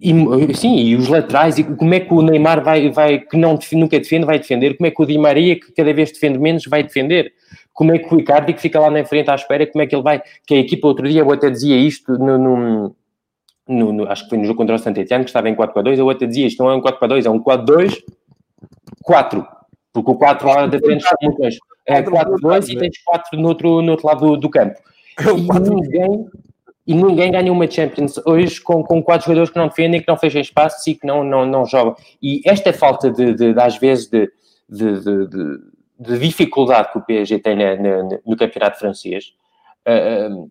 [0.00, 3.58] E, sim, e os laterais, e como é que o Neymar vai, vai que não,
[3.72, 6.66] nunca defende, vai defender, como é que o Di Maria, que cada vez defende menos,
[6.66, 7.32] vai defender,
[7.72, 9.94] como é que o Icardi, que fica lá na frente à espera, como é que
[9.94, 12.96] ele vai, que a equipa outro dia, eu até dizia isto no, no,
[13.66, 16.10] no, no acho que foi no jogo contra o Santetiano, que estava em 4-4-2, eu
[16.10, 18.02] até dizia isto não é um 4-4-2, é um 4-2,
[19.04, 19.46] 4,
[19.92, 21.58] porque o 4 lá da frente está muito longe.
[21.86, 24.80] É 4-2 e tens 4 no outro, no outro lado do, do campo.
[25.18, 26.30] É e ninguém,
[26.86, 30.16] e ninguém ganha uma Champions hoje com, com quatro jogadores que não defendem, que não
[30.16, 31.94] fecham espaço e que não, não, não jogam.
[32.22, 34.30] E esta falta de, de, de às vezes, de,
[34.68, 35.26] de, de,
[36.00, 39.32] de, dificuldade que o PSG tem na, na, no campeonato francês
[39.86, 40.50] uh,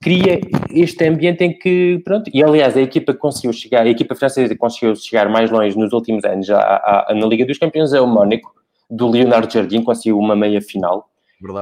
[0.00, 0.40] cria
[0.70, 4.94] este ambiente em que, pronto, e aliás a equipa conseguiu chegar, a equipa francesa conseguiu
[4.94, 8.54] chegar mais longe nos últimos anos à, à, na Liga dos Campeões é o Mónaco,
[8.90, 11.08] do Leonardo Jardim, conseguiu uma meia final.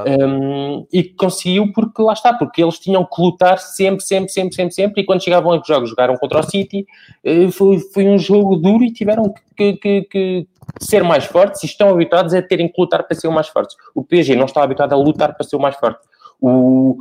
[0.07, 4.74] Um, e conseguiu porque lá está, porque eles tinham que lutar sempre, sempre, sempre, sempre,
[4.74, 5.03] sempre.
[5.03, 6.86] E quando chegavam a jogos, jogaram contra o City,
[7.24, 10.49] eh, foi, foi um jogo duro e tiveram que, que, que,
[10.80, 13.76] ser mais fortes e estão habituados a terem que lutar para ser o mais fortes.
[13.95, 16.01] O PSG não está habituado a lutar para ser o mais forte.
[16.40, 16.99] O,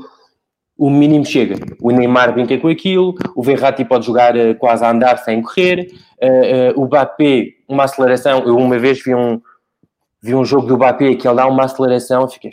[0.77, 1.55] o mínimo chega.
[1.81, 5.91] O Neymar brinca com aquilo, o Verratti pode jogar uh, quase a andar sem correr,
[6.21, 8.43] uh, uh, o Mbappé, uma aceleração.
[8.45, 9.41] Eu uma vez vi um
[10.21, 12.51] vi um jogo do Mbappé que ele dá uma aceleração, fiquei,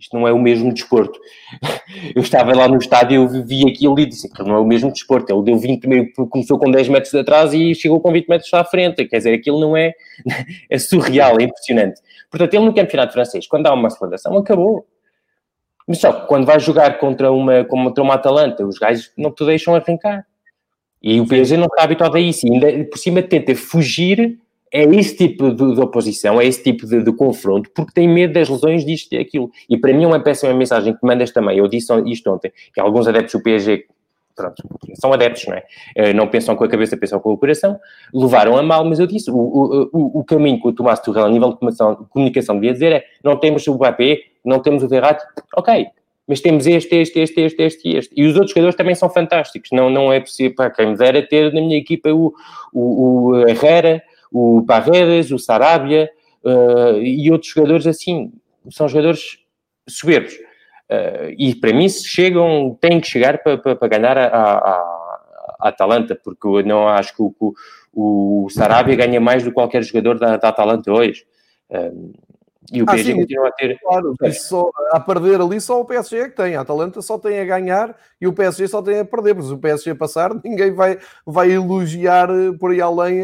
[0.00, 1.20] isto não é o mesmo desporto.
[2.14, 4.92] Eu estava lá no estádio, eu vi aquilo e disse que não é o mesmo
[4.92, 5.32] desporto.
[5.32, 8.64] Ele deu 20 meio, começou com 10 metros atrás e chegou com 20 metros à
[8.64, 9.04] frente.
[9.06, 9.92] Quer dizer, aquilo não é,
[10.70, 12.00] é surreal, é impressionante.
[12.30, 14.86] Portanto, ele no campeonato francês, quando dá uma aceleração, acabou.
[15.90, 19.44] Mas só que quando vai jogar contra uma, contra uma Atalanta, os gajos não te
[19.44, 20.24] deixam arrancar.
[21.02, 22.46] E o PSG não está habituado a isso.
[22.46, 24.38] E ainda por cima tenta fugir
[24.72, 28.34] é esse tipo de, de, oposição, é esse tipo de, de, confronto, porque tem medo
[28.34, 29.50] das lesões disto e aquilo.
[29.68, 31.58] E para mim é uma péssima mensagem que mandas também.
[31.58, 33.86] Eu disse isto ontem, que alguns adeptos do PSG,
[34.40, 34.62] pronto,
[34.94, 35.64] são adeptos, não é?
[35.96, 37.78] Eh, não pensam com a cabeça, pensam com o coração,
[38.12, 41.28] levaram a mal, mas eu disse, o, o, o caminho que o Tomás Tuchel a
[41.28, 41.58] nível de
[42.08, 45.24] comunicação, devia dizer é, não temos o Mbappé, não temos o Verratti,
[45.56, 45.86] ok,
[46.26, 48.14] mas temos este, este, este, este, este e este.
[48.16, 49.70] E os outros jogadores também são fantásticos.
[49.72, 52.32] Não, não é possível, para quem me dera ter na minha equipa o,
[52.72, 56.08] o, o Herrera, o Paredes, o Sarabia
[56.44, 58.32] uh, e outros jogadores assim.
[58.70, 59.40] São jogadores
[59.88, 60.34] soberbos.
[60.90, 64.56] Uh, e para mim, se chegam, têm que chegar para, para, para ganhar a, a,
[64.56, 67.32] a, Atalanta, porque eu não acho que o,
[67.92, 71.24] o, o Sarabia ganha mais do que qualquer jogador da, da Atalanta hoje.
[71.70, 72.12] Uh,
[72.72, 73.78] E o ah, PSG sim, continua a ter.
[73.80, 76.54] Claro, só, a perder ali só o PSG é que tem.
[76.54, 79.34] A Atalanta só tem a ganhar e o PSG só tem a perder.
[79.34, 83.22] Mas o PSG passar, ninguém vai, vai elogiar eh, por aí além,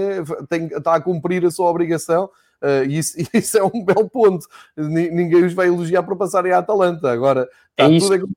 [0.48, 2.28] tem, está a cumprir a sua obrigação.
[2.62, 4.46] Uh, isso, isso é um belo ponto.
[4.76, 7.10] Ninguém os vai elogiar por passarem a Atalanta.
[7.10, 8.28] Agora, está, é tudo,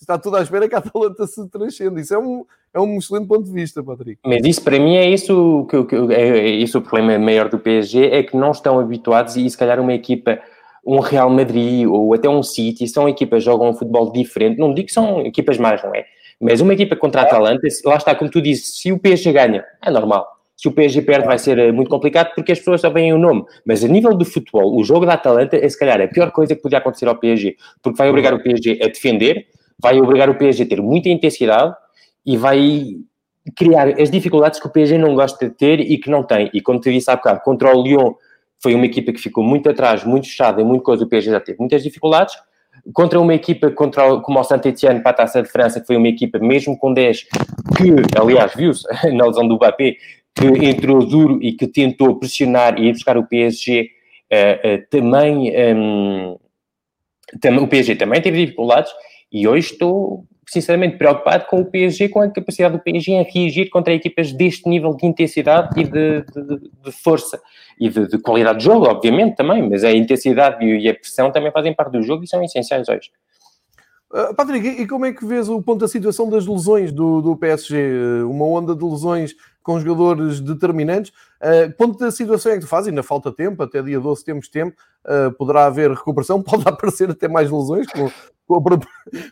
[0.00, 2.00] está tudo à espera que a Atalanta se transcenda.
[2.00, 4.20] Isso é um, é um excelente ponto de vista, Patrick.
[4.24, 7.58] Mas isso para mim é isso que, que é, é isso o problema maior do
[7.58, 10.38] PSG é que não estão habituados e se calhar uma equipa
[10.86, 14.58] um Real Madrid ou até um City, são equipas que jogam um futebol diferente.
[14.58, 16.04] Não digo que são equipas más, não é?
[16.40, 19.64] Mas uma equipa contra a Atalanta, lá está, como tu dizes, se o PSG ganha,
[19.82, 20.35] é normal.
[20.56, 23.18] Se o PSG perde, vai ser eh, muito complicado porque as pessoas só veem o
[23.18, 23.44] nome.
[23.64, 26.56] Mas a nível do futebol, o jogo da Atalanta é se calhar a pior coisa
[26.56, 29.46] que podia acontecer ao PSG, porque vai obrigar o PSG a defender,
[29.78, 31.74] vai obrigar o PSG a ter muita intensidade
[32.24, 32.96] e vai
[33.54, 36.50] criar as dificuldades que o PSG não gosta de ter e que não tem.
[36.52, 38.14] E como te disse há bocado, contra o Lyon
[38.58, 41.40] foi uma equipa que ficou muito atrás, muito fechada, em muita coisa, o PSG já
[41.40, 42.34] teve muitas dificuldades.
[42.92, 46.08] Contra uma equipa contra, como o Saint-Etienne para a Taça de França, que foi uma
[46.08, 47.22] equipa mesmo com 10,
[47.76, 49.96] que, aliás, viu-se na lesão do Mbappé,
[50.36, 53.90] que entrou duro e que tentou pressionar e ir buscar o PSG,
[54.32, 56.36] uh, uh, também, um,
[57.40, 58.92] tam, o PSG também teve dificuldades,
[59.32, 63.68] e hoje estou sinceramente preocupado com o PSG, com a capacidade do PSG em reagir
[63.68, 67.40] contra equipas deste nível de intensidade e de, de, de força
[67.80, 71.50] e de, de, qualidade de jogo, obviamente também, mas a intensidade e a pressão também
[71.50, 73.10] fazem parte do jogo e são essenciais hoje.
[74.16, 77.36] Uh, Patrick, e como é que vês o ponto da situação das lesões do, do
[77.36, 77.76] PSG?
[78.22, 81.12] Uh, uma onda de lesões com jogadores determinantes.
[81.42, 82.88] Uh, ponto da situação é que tu fazes?
[82.88, 87.28] Ainda falta tempo, até dia 12 temos tempo, uh, poderá haver recuperação, pode aparecer até
[87.28, 88.10] mais lesões, com,
[88.46, 88.62] com,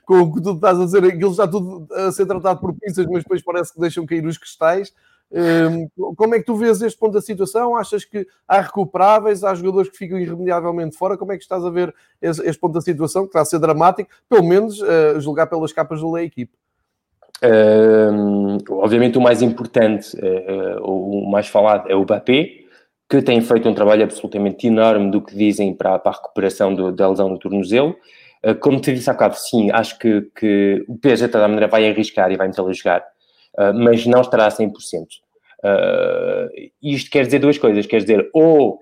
[0.04, 3.06] com o que tu estás a dizer, aquilo está tudo a ser tratado por pinças,
[3.06, 4.92] mas depois parece que deixam cair os cristais.
[5.30, 7.76] Uh, como é que tu vês este ponto da situação?
[7.76, 11.16] Achas que há recuperáveis, há jogadores que ficam irremediavelmente fora?
[11.16, 14.10] Como é que estás a ver este, ponto da situação, que está a ser dramático,
[14.28, 16.52] pelo menos uh, julgar pelas capas da equipe?
[17.42, 22.64] Uh, obviamente o mais importante, uh, o mais falado é o Mbappé,
[23.08, 26.90] que tem feito um trabalho absolutamente enorme do que dizem para, para a recuperação do,
[26.90, 27.96] da lesão do tornozelo.
[28.42, 31.68] Uh, como te disse há bocado, sim, acho que, que o PSG de toda maneira
[31.68, 33.04] vai arriscar e vai metê-lo a jogar,
[33.74, 34.72] mas não estará a 100%.
[36.82, 38.80] isto quer dizer duas coisas, quer dizer, ou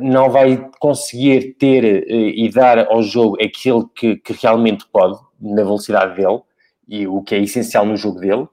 [0.00, 6.16] não vai conseguir ter e dar ao jogo aquilo que, que realmente pode, na velocidade
[6.16, 6.40] dele,
[6.86, 8.46] e o que é essencial no jogo dele,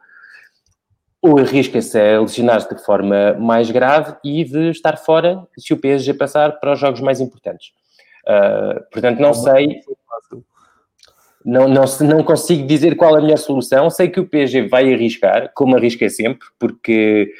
[1.25, 6.13] ou arrisca-se a lesionar-se de forma mais grave e de estar fora se o PSG
[6.13, 7.71] passar para os jogos mais importantes.
[8.27, 9.81] Uh, portanto, não sei.
[11.45, 13.87] Não, não, não consigo dizer qual é a melhor solução.
[13.91, 17.31] Sei que o PSG vai arriscar, como arrisca sempre, porque,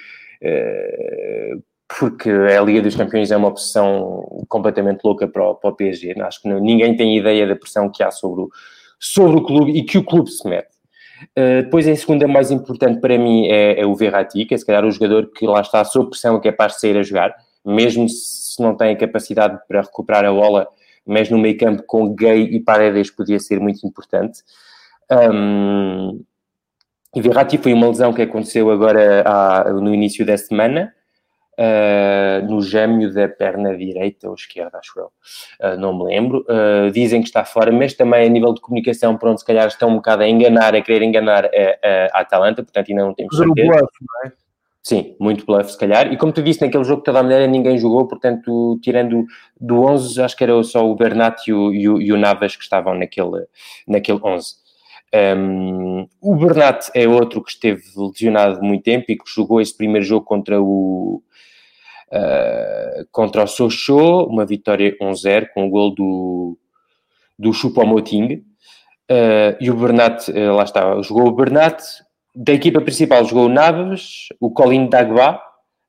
[0.43, 1.63] uh,
[1.99, 6.13] porque a Liga dos Campeões é uma opção completamente louca para o, para o PSG.
[6.21, 8.49] Acho que não, ninguém tem ideia da pressão que há sobre o,
[8.99, 10.75] sobre o clube e que o clube se mete.
[11.31, 14.65] Uh, depois, em segunda, mais importante para mim é, é, o Verratti, que é se
[14.65, 17.33] calhar o jogador que lá está sob pressão, é capaz de sair a jogar,
[17.65, 20.67] mesmo se não tem a capacidade para recuperar a bola,
[21.05, 24.41] mas no meio campo com Gay e Paredes podia ser muito importante.
[25.11, 26.23] Um,
[27.15, 30.93] e Verratti foi uma lesão que aconteceu agora à, no início da semana,
[31.57, 36.45] uh, no gêmeo da perna direita ou esquerda, acho eu, uh, não me lembro.
[36.49, 39.89] Uh, dizem que está fora, mas também a nível de comunicação, pronto, se calhar estão
[39.89, 43.37] um bocado a enganar, a querer enganar a, a, a Atalanta, portanto ainda não temos
[43.37, 43.67] certeza.
[43.67, 44.44] Bluff, não é?
[44.85, 46.13] Sim, muito bluff, se calhar.
[46.13, 49.25] E como tu disse, naquele jogo toda a maneira ninguém jogou, portanto, tirando
[49.59, 52.55] do 11, acho que era só o Bernat e o, e o, e o Navas
[52.55, 53.47] que estavam naquele,
[53.87, 54.53] naquele 11.
[55.35, 60.05] Um, o Bernat é outro que esteve lesionado muito tempo e que jogou esse primeiro
[60.05, 61.23] jogo contra o,
[62.11, 66.59] uh, contra o Sochaux, uma vitória 1-0 com o gol do,
[67.39, 68.45] do Choupo-Moting.
[69.09, 71.81] Uh, e o Bernat, uh, lá está, jogou o Bernat.
[72.35, 75.41] Da equipa principal jogou o Naves, o Colin Dagba,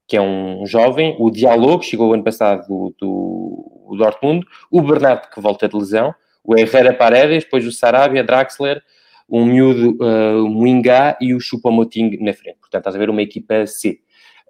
[0.07, 4.81] que é um jovem, o Diallo, que chegou ano passado do, do, do Dortmund, o
[4.81, 8.81] Bernat, que volta de lesão, o Herrera Paredes, depois o Sarabia, Draxler,
[9.29, 12.59] o miúdo, uh, o e o Choupo-Moting na frente.
[12.61, 13.99] Portanto, estás a ver uma equipa C.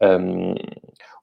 [0.03, 0.55] Um,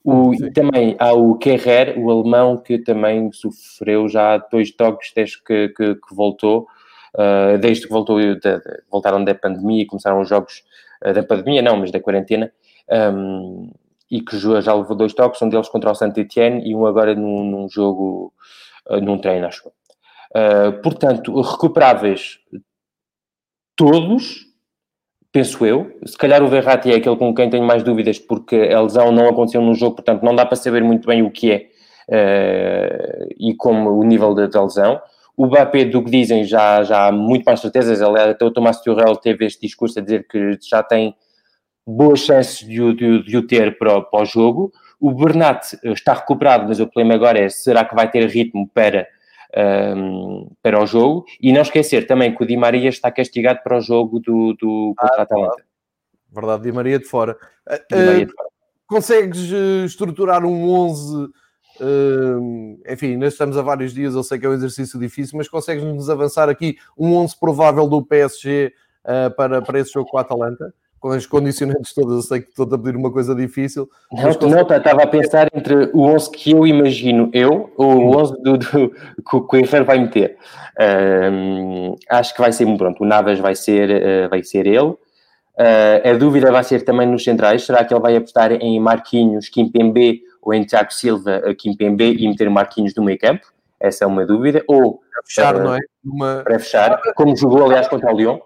[0.04, 5.42] o, e também há o Kerrer, o alemão, que também sofreu já dois toques desde
[5.44, 6.68] que, que, que voltou,
[7.16, 8.62] uh, desde que voltou, de, de,
[8.92, 10.64] voltaram da pandemia e começaram os jogos
[11.06, 12.52] uh, da pandemia, não, mas da quarentena,
[13.14, 13.72] um,
[14.10, 17.44] e que já levou dois toques, um deles contra o Saint-Etienne e um agora num,
[17.44, 18.34] num jogo,
[18.90, 19.72] uh, num treino, acho.
[20.82, 22.40] portanto, recuperáveis
[23.76, 24.46] todos,
[25.32, 25.98] penso eu.
[26.06, 29.28] Se calhar o Verratti é aquele com quem tenho mais dúvidas, porque a lesão não
[29.28, 31.70] aconteceu no jogo, portanto não dá para saber muito bem o que é.
[32.10, 35.02] uh, e como o nível da lesão.
[35.36, 38.02] O Mbappé, do que dizem, já, já há muito mais certezas.
[38.02, 41.16] Aliás, até o Tomás Tuchel teve este discurso a dizer que já tem
[41.86, 44.72] boas chances de o, de, de o ter para, para o jogo.
[45.00, 49.08] O Bernat está recuperado, mas o problema agora é será que vai ter ritmo para,
[49.98, 51.26] um, para o jogo?
[51.42, 54.94] E não esquecer também que o Di Maria está castigado para o jogo do, do
[54.96, 55.64] contra a Atalanta.
[56.32, 57.36] Verdade, Di Maria de fora.
[57.90, 58.50] Di Maria de fora.
[58.88, 61.30] Consegues eh, estruturar um 11
[61.80, 65.48] Uh, enfim, nós estamos há vários dias, eu sei que é um exercício difícil, mas
[65.48, 70.18] consegues-nos avançar aqui um 11 provável do PSG uh, eh, para, para esse jogo com
[70.18, 70.74] a Atalanta?
[71.00, 73.90] Com as condicionantes todas, eu sei que estou a pedir uma coisa difícil.
[74.12, 78.42] Não, não, estava a pensar entre o 11 que eu imagino eu ou o 11
[78.42, 80.38] do, do, que o Herrera vai meter.
[80.80, 84.96] Uh, acho que vai ser, pronto, o Navas vai ser, uh, vai ser ele.
[85.56, 87.64] Uh, a dúvida vai ser também nos centrais.
[87.64, 92.50] Será que ele vai apostar em Marquinhos, Kimpembe ou em Tiago Silva, Kimpembe e meter
[92.50, 93.48] Marquinhos no meio campo?
[93.80, 94.64] Essa é uma dúvida.
[94.68, 95.80] Ou para fechar, uh, não é?
[96.04, 96.44] Uma...
[96.44, 98.40] Para fechar, como jogou aliás contra o Lyon.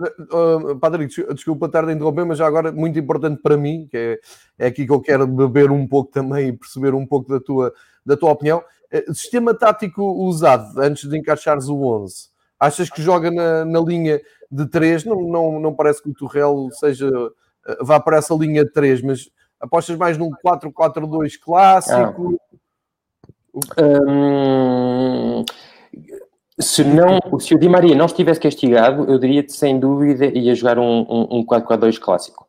[0.00, 4.18] Uh, Padre, desculpa estar a interromper, mas já agora muito importante para mim, que é,
[4.58, 7.72] é aqui que eu quero beber um pouco também e perceber um pouco da tua,
[8.06, 8.62] da tua opinião.
[8.92, 12.28] Uh, sistema tático usado antes de encaixares o 11,
[12.58, 14.20] achas que joga na, na linha
[14.50, 17.10] de 3, não, não, não parece que o Torrel seja,
[17.66, 19.30] eh, vá para essa linha de 3, mas
[19.60, 22.40] apostas mais num 4-4-2 clássico?
[23.76, 23.82] Ah.
[24.06, 25.44] Hum,
[26.60, 30.78] se, não, se o Di Maria não estivesse castigado, eu diria-te sem dúvida ia jogar
[30.78, 32.46] um, um, um 4-4-2 clássico.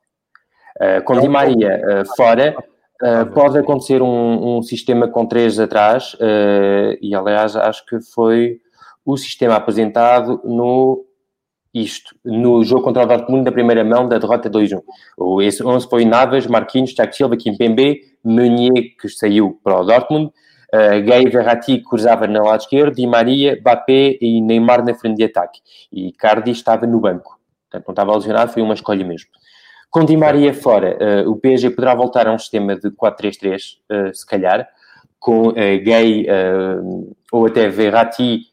[0.78, 2.56] Uh, com Di Maria uh, fora,
[3.02, 6.16] uh, pode acontecer um, um, sistema com 3 atrás,
[7.02, 8.60] e aliás acho que foi
[9.06, 11.06] o sistema apresentado no
[11.74, 14.82] isto no jogo contra o Dortmund da primeira mão da derrota 2-1.
[15.42, 20.32] Esse 11 foi Navas, Marquinhos, Thiago Silva, Kimpembe, Meunier, que saiu para o Dortmund,
[20.74, 25.26] uh, Gay Verratti cruzava no lado esquerdo, Di Maria, Mbappé e Neymar na frente de
[25.26, 25.60] ataque.
[25.92, 27.40] E Cardi estava no banco.
[27.70, 29.30] Portanto, não estava lesionado, foi uma escolha mesmo.
[29.92, 33.94] Com Di Maria fora, uh, o PSG poderá voltar a um sistema de 4-3-3, uh,
[33.94, 34.68] eh, se calhar,
[35.20, 36.26] com Gay
[37.30, 38.44] ou até Verratti,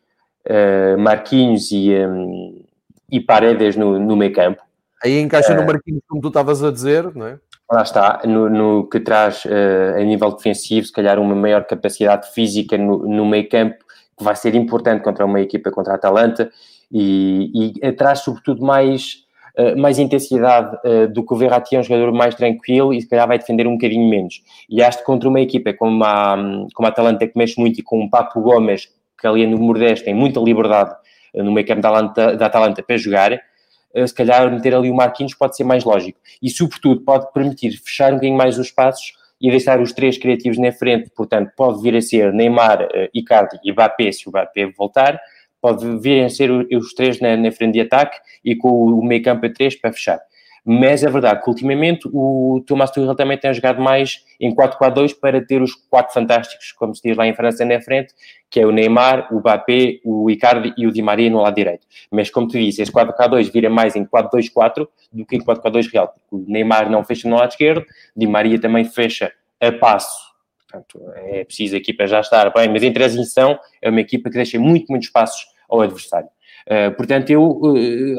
[0.98, 1.94] Marquinhos e...
[1.94, 2.65] Um,
[3.10, 4.62] e Paredes no, no meio campo.
[5.02, 7.38] Aí encaixa no eh, Marquinhos, como tu estavas a dizer, não é?
[7.70, 12.32] Lá está, no, no que traz uh, a nível defensivo, se calhar uma maior capacidade
[12.32, 13.76] física no, no meio campo,
[14.16, 16.50] que vai ser importante contra uma equipa contra a Atalanta,
[16.90, 19.24] e, e traz sobretudo mais,
[19.58, 23.08] uh, mais intensidade uh, do que o Verratti é um jogador mais tranquilo e se
[23.08, 24.42] calhar vai defender um bocadinho menos.
[24.70, 26.36] E acho que contra uma equipa como a,
[26.72, 28.88] como a Atalanta, que mexe muito, e com o Papo Gomes,
[29.20, 30.94] que ali no 10 tem muita liberdade
[31.42, 34.94] no meio campo da Atalanta, da Atalanta para jogar, eh, se calhar meter ali o
[34.94, 36.18] Marquinhos pode ser mais lógico.
[36.42, 40.58] E, sobretudo, pode permitir fechar um bocadinho mais os espaços e deixar os três criativos
[40.58, 41.10] na frente.
[41.10, 45.20] Portanto, pode vir a ser Neymar, eh, Icardi e Mbappé, se o Mbappé voltar.
[45.60, 49.22] Pode vir a ser os três na, na frente de ataque e com o meio
[49.22, 50.20] campo a três para fechar.
[50.68, 55.40] Mas é verdade que ultimamente o Tomás Tuchel também tem jogado mais em 4-4-2 para
[55.40, 58.12] ter os quatro fantásticos, como se diz lá em França, na frente,
[58.50, 61.86] que é o Neymar, o Mbappé, o Icardi e o Di Maria no lado direito.
[62.10, 66.12] Mas como tu disse, esse 4-4-2 vira mais em 4-2-4 do que em 4-4-2 real.
[66.32, 67.86] O Neymar não fecha no lado esquerdo,
[68.16, 70.34] Di Maria também fecha a passo.
[70.68, 74.34] Portanto, é preciso a equipa já estar bem, mas em transição é uma equipa que
[74.34, 76.28] deixa muito, muitos espaços ao adversário.
[76.66, 78.16] Uh, portanto, eu uh,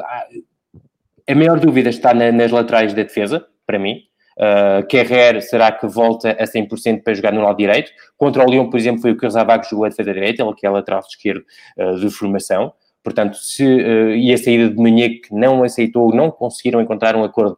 [1.28, 4.04] a maior dúvida está na, nas laterais da defesa, para mim.
[4.38, 7.92] Uh, será que volta a 100% para jogar no lado direito?
[8.16, 10.66] Contra o Leão, por exemplo, foi o que que jogou a defesa direita, ele que
[10.66, 11.44] é lateral esquerdo
[11.78, 12.72] uh, de formação.
[13.04, 17.58] Portanto, se, uh, e a saída de Manique não aceitou, não conseguiram encontrar um acordo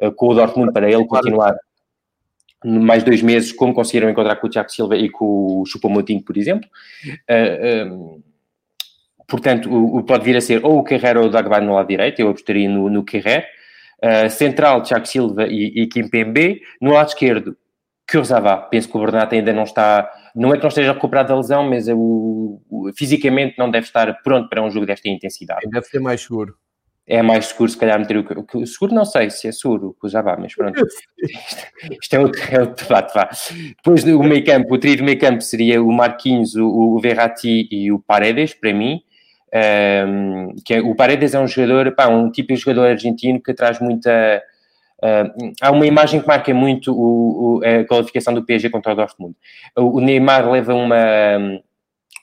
[0.00, 1.56] uh, com o Dortmund para ele continuar
[2.64, 6.36] mais dois meses, como conseguiram encontrar com o Thiago Silva e com o Chupomotinho, por
[6.36, 6.68] exemplo.
[7.28, 8.22] Uh,
[9.30, 11.88] portanto, o, o, pode vir a ser ou o Carreira ou o Dagba no lado
[11.88, 13.46] direito, eu apostaria no, no Carreira.
[14.02, 16.62] Uh, central, Thiago Silva e, e Kimpembe.
[16.80, 17.56] No lado esquerdo,
[18.10, 18.56] Kurzawa.
[18.70, 20.10] Penso que o Bernat ainda não está...
[20.34, 24.22] Não é que não esteja recuperado da lesão, mas o, o, fisicamente não deve estar
[24.22, 25.68] pronto para um jogo desta intensidade.
[25.70, 26.56] Deve ser mais seguro.
[27.06, 28.46] É mais seguro, se calhar, meter o...
[28.54, 30.80] o seguro não sei se é seguro, o Kurzawa, mas pronto.
[32.00, 33.28] Isto, é outro, é outro debate, vá.
[33.76, 37.68] Depois, o meio campo, o trio de meio campo seria o Marquinhos, o, o Verratti
[37.70, 39.02] e o Paredes, para mim.
[39.52, 43.80] Um, que é, o Paredes é um jogador, pá, um típico jogador argentino que traz
[43.80, 44.42] muita.
[45.02, 48.96] Uh, há uma imagem que marca muito o, o, a qualificação do PSG contra o
[48.96, 49.34] Dortmund.
[49.76, 51.60] O, o Neymar leva uma,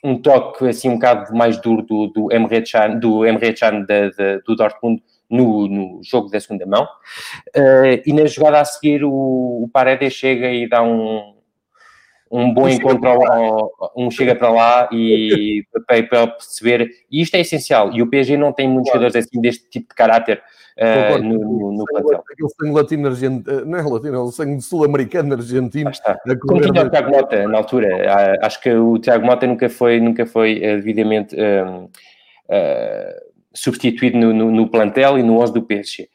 [0.02, 4.10] um toque assim um bocado mais duro do, do Emre Can, do, Emre Can de,
[4.10, 6.84] de, do Dortmund no, no, jogo da segunda mão.
[7.54, 11.34] Uh, e na jogada a seguir, o, o Paredes chega e dá um,
[12.30, 15.64] um bom encontro, ao, um chega para lá e
[16.08, 19.06] para perceber, e isto é essencial, e o PSG não tem muitos claro.
[19.06, 20.42] jogadores assim deste tipo de caráter
[20.78, 22.22] uh, no, no, no plantel.
[22.30, 25.90] Aquele sangue latino argentino, não é latino, é o sangue sul-americano argentino.
[26.42, 30.26] Como tinha o Tiago Mota na altura, acho que o Tiago Mota nunca foi, nunca
[30.26, 36.08] foi eh, devidamente uh, uh, substituído no, no, no, plantel e no 11 do PSG.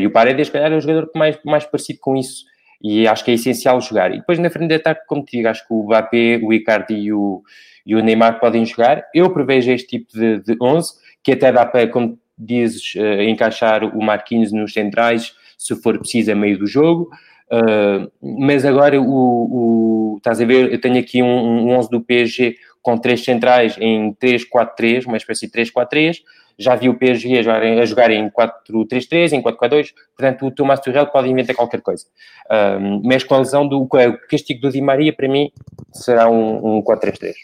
[0.00, 2.44] e o Paredes, calhar, é o jogador mais, mais parecido com isso
[2.82, 4.12] e acho que é essencial jogar.
[4.12, 6.94] E depois na frente de ataque, como te digo, acho que o Mbappé, o Icardi
[6.94, 7.42] e o,
[7.84, 9.04] e o Neymar podem jogar.
[9.14, 13.84] Eu prevejo este tipo de, de 11, que até dá para, como dizes, uh, encaixar
[13.84, 17.10] o Marquinhos nos centrais, se for preciso, a meio do jogo.
[17.50, 18.10] Uh,
[18.40, 22.56] mas agora, o, o, estás a ver, eu tenho aqui um, um 11 do PSG
[22.82, 26.18] com três centrais em 3-4-3, uma espécie de 3-4-3,
[26.58, 31.28] já vi o PSG a jogar, em 4-3-3, em 4-4-2, portanto o Tomás Tuchel pode
[31.28, 32.04] inventar qualquer coisa.
[32.50, 33.86] Um, mas com a lesão do
[34.28, 35.52] castigo do Di Maria, para mim,
[35.92, 37.34] será um, um 4-3-3.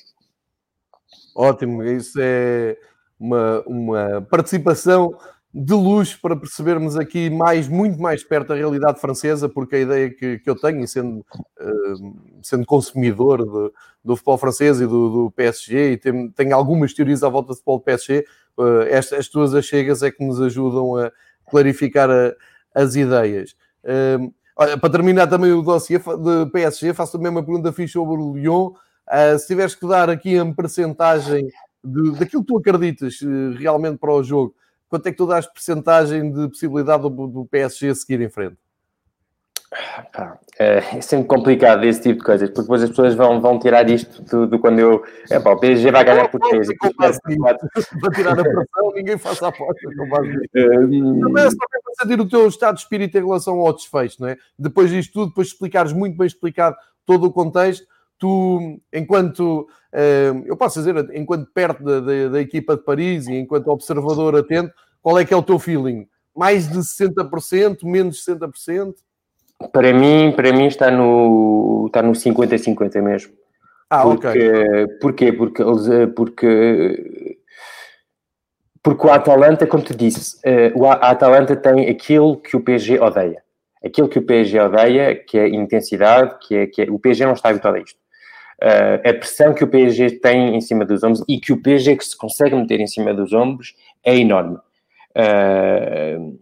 [1.37, 2.76] Ótimo, isso é
[3.18, 5.16] uma, uma participação
[5.57, 10.11] de luz para percebermos aqui mais, muito mais perto da realidade francesa, porque a ideia
[10.11, 13.73] que, que eu tenho, sendo, uh, sendo consumidor de,
[14.05, 17.55] do futebol francês e do, do PSG, e tenho, tenho, algumas teorias à volta do
[17.55, 18.27] futebol do PSG,
[18.59, 21.13] uh, estas, as tuas achegas é que nos ajudam a
[21.49, 22.35] clarificar a,
[22.75, 23.55] as ideias.
[23.85, 28.21] Uh, olha, para terminar também o dossiê de PSG, faço também uma pergunta fixe sobre
[28.21, 28.73] o Lyon.
[29.39, 31.47] se tiveres que dar aqui a percentagem
[32.19, 33.21] daquilo que tu acreditas
[33.57, 34.53] realmente para o jogo,
[34.95, 38.57] quanto é que tu dás percentagem de possibilidade do, do PSG seguir em frente?
[40.57, 43.90] É, é sempre complicado esse tipo de coisas, porque depois as pessoas vão, vão tirar
[43.90, 45.05] isto do, do quando eu.
[45.28, 46.68] É pá, o PSG vai ganhar por 3.
[46.78, 49.74] Para tirar a pressão, ninguém faça a aposta
[50.09, 51.20] base nisso.
[51.20, 54.28] Também é só para sentir o teu estado de espírito em relação ao desfecho, não
[54.28, 54.36] é?
[54.57, 57.84] Depois disto tudo, depois explicares muito bem explicado todo o contexto,
[58.19, 63.35] tu, enquanto, eh, eu posso dizer, enquanto perto da, da, da, equipa de Paris e
[63.35, 66.07] enquanto observador atento, qual é que é o teu feeling?
[66.35, 68.95] Mais de 60%, menos de 60%?
[69.73, 73.33] Para mim, para mim está no, está no 50-50 mesmo.
[73.89, 74.89] Ah, porque, ok.
[75.01, 75.33] Porquê?
[75.33, 77.39] Porque, eh, porque,
[78.83, 83.43] porque o Atalanta, como te disse, eh, o Atalanta tem aquilo que o PSG odeia.
[83.85, 87.35] Aquilo que o PSG odeia, que é intensidade, que é, que é, o PSG não
[87.35, 88.04] está habituado a isto
[88.63, 91.97] uh, a pressão que o PSG tem em cima dos ombros e que o PSG
[91.97, 93.75] que se consegue meter em cima dos ombros
[94.05, 94.57] é enorme.
[95.17, 96.39] Uh,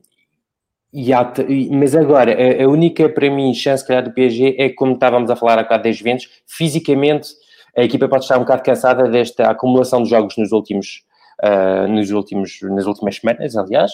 [1.14, 1.32] há,
[1.70, 5.36] mas agora, a, a, única para mim chance, calhar, do PSG é como estávamos a
[5.36, 7.28] falar há bocado das Juventus, fisicamente
[7.76, 11.04] a equipa pode estar um bocado cansada desta acumulação de jogos nos últimos,
[11.42, 13.90] uh, nos últimos, nas últimas semanas, aliás,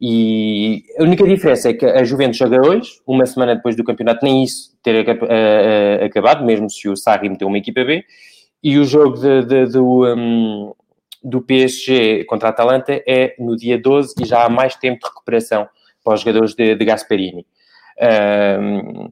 [0.00, 4.24] e a única diferença é que a Juventus joga hoje, uma semana depois do campeonato,
[4.24, 8.04] nem isso ter uh, acabado, mesmo se o Sarri meteu uma equipa B,
[8.62, 10.72] e o jogo de, de, do, um,
[11.22, 15.06] do PSG contra a Atalanta é no dia 12 e já há mais tempo de
[15.06, 15.68] recuperação
[16.02, 17.46] para os jogadores de, de Gasperini.
[18.58, 19.10] Um,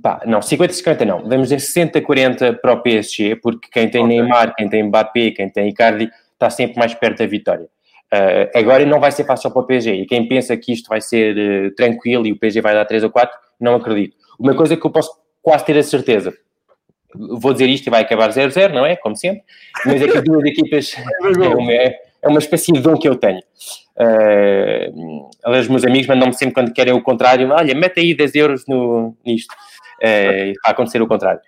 [0.00, 4.20] pá, não, 50-50 não, vamos dizer 60-40 para o PSG, porque quem tem okay.
[4.20, 7.66] Neymar, quem tem Mbappé, quem tem Icardi, está sempre mais perto da vitória.
[8.12, 11.00] Uh, agora não vai ser fácil para o PSG, e quem pensa que isto vai
[11.00, 14.16] ser uh, tranquilo e o PSG vai dar 3 ou 4, não acredito.
[14.38, 15.10] Uma coisa que eu posso
[15.42, 16.32] quase ter a certeza,
[17.14, 18.96] vou dizer isto e vai acabar 0-0, não é?
[18.96, 19.42] Como sempre,
[19.84, 23.16] mas é que as duas equipas é uma, é uma espécie de dom que eu
[23.16, 23.40] tenho.
[23.96, 28.34] Uh, aliás, os meus amigos mandam-me sempre quando querem o contrário, olha, mete aí 10
[28.34, 31.40] euros no, nisto, uh, vai acontecer o contrário.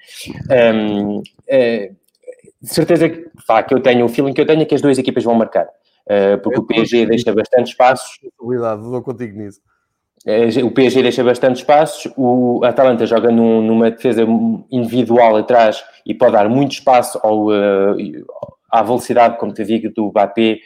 [0.74, 1.96] Um, uh,
[2.60, 4.82] de certeza que, pá, que eu tenho, o feeling que eu tenho é que as
[4.82, 8.18] duas equipas vão marcar, uh, porque eu o PSG deixa bastante espaços.
[8.36, 9.60] Cuidado, vou contigo nisso.
[10.26, 14.26] É, o PSG deixa bastante espaços, o Atalanta joga num, numa defesa
[14.70, 17.96] individual atrás e pode dar muito espaço ao, uh,
[18.70, 20.58] à velocidade, como te digo, do Mbappé,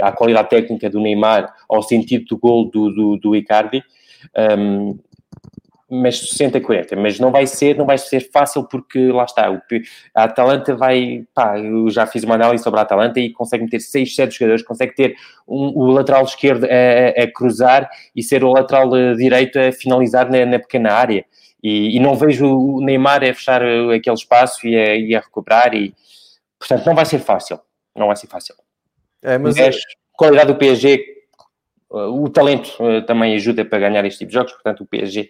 [0.00, 3.82] à qualidade técnica do Neymar, ao sentido do gol do, do, do Icardi.
[4.56, 4.96] Um,
[5.94, 9.46] mas 60 40, mas não vai ser, não vai ser fácil porque lá está,
[10.14, 13.80] a Atalanta vai, pá, eu já fiz uma análise sobre a Atalanta e consegue meter
[13.80, 15.14] 6, 7 jogadores, consegue ter
[15.46, 20.30] um, o lateral esquerdo a, a, cruzar e ser o lateral eh, direito a finalizar
[20.30, 21.26] na, na pequena área.
[21.62, 25.20] E, e, não vejo o Neymar a fechar eh, aquele espaço e a, e a,
[25.20, 25.94] recuperar e,
[26.58, 27.60] portanto, não vai ser fácil,
[27.94, 28.54] não vai ser fácil.
[29.22, 29.76] É, mas, mas
[30.12, 34.84] qualidade do PSG, eh, o talento também ajuda para ganhar este tipo de jogos, portanto,
[34.84, 35.28] o PSG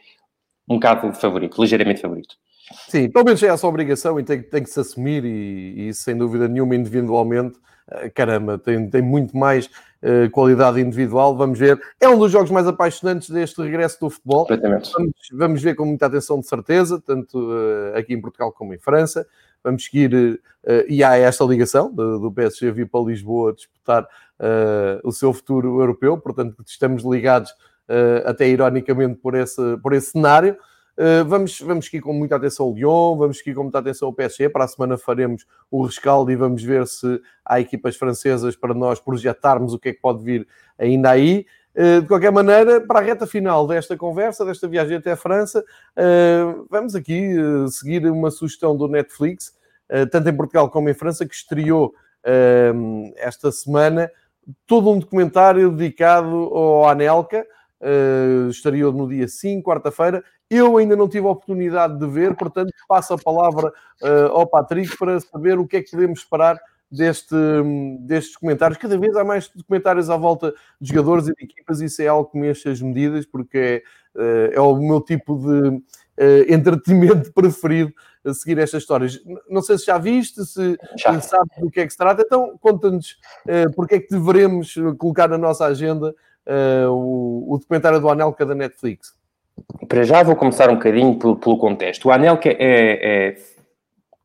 [0.69, 2.37] um bocado favorito, ligeiramente favorito.
[2.89, 6.17] Sim, pelo menos é essa obrigação e tem, tem que se assumir, e, e sem
[6.17, 7.59] dúvida nenhuma, individualmente,
[7.91, 11.37] eh, caramba, tem, tem muito mais uh, qualidade individual.
[11.37, 11.81] Vamos ver.
[12.01, 14.47] É um dos jogos mais apaixonantes deste regresso do futebol.
[14.49, 14.93] Vamos,
[15.33, 19.27] vamos, ver com muita atenção, de certeza, tanto uh, aqui em Portugal como em França.
[19.63, 20.39] Vamos seguir, uh,
[20.89, 24.07] e há esta ligação do, do PSG vir para Lisboa disputar
[25.05, 27.55] o seu futuro europeu, portanto, estamos ligados
[28.25, 30.57] até ironicamente por esse, por esse cenário.
[30.93, 34.15] Uh, vamos, vamos aqui com muita atenção ao Lyon, vamos aqui com muita atenção ao
[34.15, 34.51] PSG.
[34.51, 39.01] Para a semana faremos o rescaldo e vamos ver se há equipas francesas para nós
[39.01, 40.47] projetarmos o que é que pode vir
[40.79, 41.47] ainda aí.
[41.75, 45.65] Uh, de qualquer maneira, para a reta final desta conversa, desta viagem até a França,
[46.69, 47.35] vamos aqui
[47.71, 49.55] seguir uma sugestão do Netflix,
[50.11, 51.95] tanto em Portugal como em França, que estreou
[53.17, 54.11] esta semana
[54.67, 57.47] todo um documentário dedicado ao Anelka.
[57.83, 62.73] Uh, estaria no dia 5, quarta-feira, eu ainda não tive a oportunidade de ver, portanto,
[62.87, 67.35] passo a palavra uh, ao Patrick para saber o que é que podemos esperar deste,
[67.99, 68.79] destes comentários.
[68.79, 72.07] Cada vez há mais documentários à volta de jogadores e de equipas, e isso é
[72.07, 73.83] algo que me enche as medidas, porque é,
[74.15, 75.83] uh, é o meu tipo de
[76.49, 77.93] entretenimento preferido
[78.25, 79.21] a seguir estas histórias.
[79.51, 81.21] Não sei se já viste, se já.
[81.21, 83.17] sabe do que é que se trata, então conta-nos
[83.75, 86.15] porque é que devemos colocar na nossa agenda
[86.89, 89.15] o, o documentário do Anelka da Netflix.
[89.89, 92.09] Para já vou começar um bocadinho pelo, pelo contexto.
[92.09, 93.37] O Anelka é, é,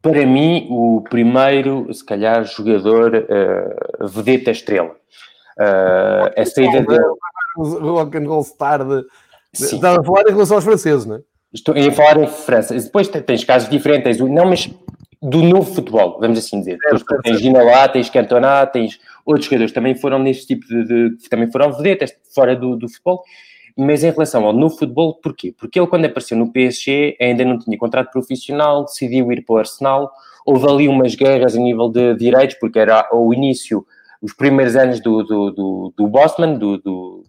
[0.01, 4.95] para mim, o primeiro, se calhar, jogador uh, vedeta estrela.
[5.59, 7.03] Uh, a saída dele...
[7.57, 9.03] Rock and roll star de...
[9.53, 11.21] Estava a falar em relação aos franceses, não é?
[11.53, 12.75] Estou a falar em França.
[12.75, 14.19] Depois tens casos diferentes.
[14.19, 14.69] Não, mas
[15.21, 16.77] do novo futebol, vamos assim dizer.
[16.85, 21.29] É, Depois, tens Ginola, tens Cantona, tens outros jogadores também foram neste tipo de, de
[21.29, 23.23] também foram vedetas fora do, do futebol
[23.77, 25.53] mas em relação ao no futebol, porquê?
[25.55, 29.57] Porque ele, quando apareceu no PSG, ainda não tinha contrato profissional, decidiu ir para o
[29.59, 30.11] Arsenal.
[30.43, 33.85] Houve ali umas guerras a nível de direitos, porque era o início,
[34.21, 37.25] os primeiros anos do, do, do, do Bosman, do, do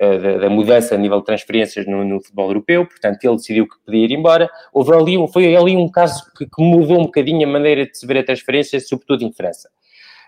[0.00, 3.68] uh, da, da, mudança a nível de transferências no, no, futebol europeu, portanto ele decidiu
[3.68, 4.50] que podia ir embora.
[4.72, 8.06] Houve ali, foi ali um caso que, que mudou um bocadinho a maneira de se
[8.06, 9.70] ver a transferência, sobretudo em França.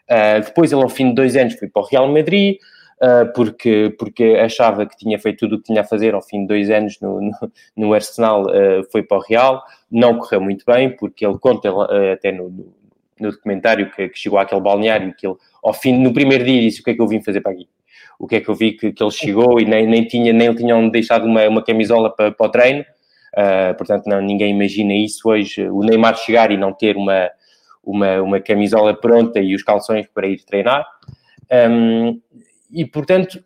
[0.09, 2.59] Uh, depois ele, ao fim de dois anos, foi para o Real Madrid,
[3.03, 6.43] uh, porque, porque achava que tinha feito tudo o que tinha a fazer ao fim
[6.43, 7.33] de dois anos no, no,
[7.77, 8.47] no Arsenal,
[8.93, 11.69] foi para o Real, não correu muito bem, porque ele conta
[12.13, 12.77] até no,
[13.21, 16.81] no, documentário que, que, chegou àquele balneário que ele, ao fim, no primeiro dia, disse
[16.81, 17.69] o que é que eu vim fazer para aqui.
[18.19, 20.55] O que é que eu vi que, que ele chegou e nem, nem, tinha, nem
[20.55, 22.85] tinham deixado uma, uma camisola para, para o treino,
[23.77, 27.31] portanto não, ninguém imagina isso hoje, o Neymar chegar e não ter uma,
[27.85, 30.87] uma, uma camisola pronta e os calções para ir treinar.
[31.71, 32.21] Um,
[32.71, 33.43] e, portanto,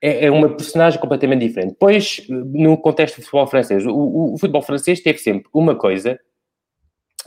[0.00, 1.70] é, é, uma personagem completamente diferente.
[1.70, 6.18] Depois, no contexto do futebol francês, o, o, futebol francês teve sempre uma coisa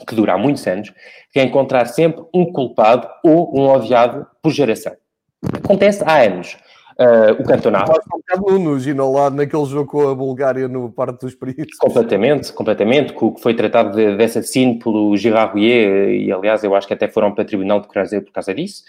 [0.05, 0.93] que dura há muitos anos,
[1.31, 4.93] que é encontrar sempre um culpado ou um odiado por geração.
[5.53, 6.57] Acontece há anos.
[6.99, 7.91] Uh, o campeonato.
[8.59, 11.77] no Ginola, naquele jogo com a Bulgária no Parque dos Príncipes.
[11.77, 16.87] Completamente, completamente, que foi tratado de, de assassino pelo Gérard Rouillet, e aliás eu acho
[16.87, 18.83] que até foram para o Tribunal de Cruzeiro por causa disso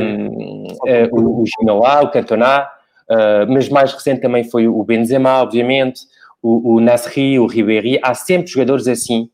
[0.00, 4.82] um, uh, eh, o, o Ginola, o Cantona, uh, mas mais recente também foi o
[4.84, 6.02] Benzema, obviamente,
[6.42, 9.30] o, o Nasri, o Ribéry, há sempre jogadores assim,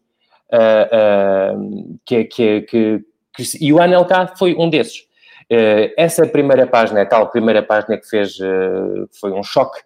[0.53, 5.07] uh, que, que, que, que, e o Anelka foi um desses.
[5.97, 8.39] essa primeira página, tal primeira página que fez,
[9.21, 9.81] foi um choque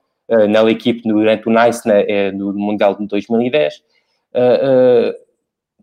[0.48, 1.94] na equipe durante o Nice na,
[2.32, 3.82] no Mundial de 2010,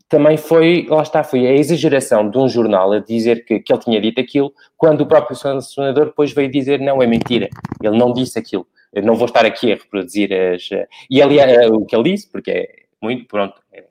[0.08, 3.82] também foi, lá está, foi a exageração de um jornal a dizer que, que ele
[3.82, 7.50] tinha dito aquilo, quando o próprio sancionador depois veio dizer não, é mentira,
[7.82, 8.68] ele não disse aquilo.
[8.94, 10.70] Eu não vou estar aqui a reproduzir as...
[11.10, 12.70] E aliás, é o que ele disse, porque é
[13.02, 13.84] muito, pronto, é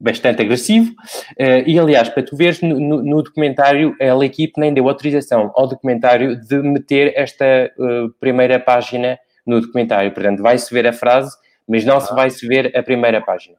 [0.00, 0.94] bastante agressivo.
[1.38, 5.68] Eh, e aliás, para tu veres, no, no, documentário, a equipe nem deu autorização ao
[5.68, 10.10] documentário de meter esta uh, primeira página no documentário.
[10.12, 11.36] Portanto, vai-se ver a frase,
[11.68, 13.56] mas não se vai-se ver a primeira página.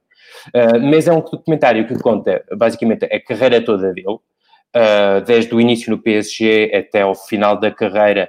[0.48, 5.60] Uh, mas é um documentário que conta basicamente a carreira toda dele, uh, desde o
[5.60, 8.28] início no PSG até ao final da carreira,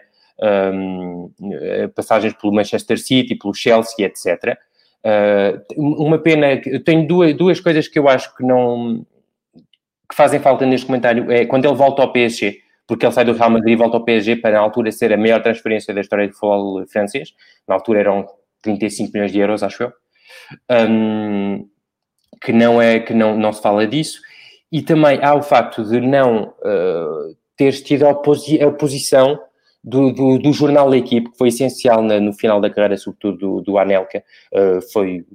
[0.74, 1.32] um,
[1.96, 4.58] passagens pelo Manchester City, pelo Chelsea, etc.
[5.06, 9.06] Uh, uma pena, tenho duas, duas coisas que eu acho que não
[10.10, 13.34] que fazem falta neste comentário é quando ele volta ao PSG, porque ele sai do
[13.34, 16.28] Real Madrid e volta ao PSG para na altura ser a maior transferência da história
[16.28, 17.34] do futebol francês.
[17.68, 18.28] Na altura eram
[18.62, 19.94] 35 milhões de euros, acho eu.
[20.70, 21.68] Um,
[22.42, 24.20] que não é que não, não se fala disso,
[24.72, 29.40] e também há o facto de não uh, ter tido a, oposi a oposição
[29.84, 33.38] do, do, do, jornal da equipe, que foi essencial na, no final da carreira, sobretudo
[33.38, 34.24] do, do Anelka,
[34.54, 35.26] uh, foi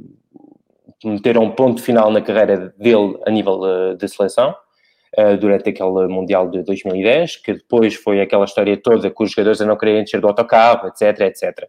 [1.05, 4.55] meter um ponto final na carreira dele a nível uh, de seleção.
[5.17, 9.61] uh, durante aquele Mundial de 2010, que depois foi aquela história toda com os jogadores
[9.61, 11.69] a não quererem encher do autocarro, etc, etc.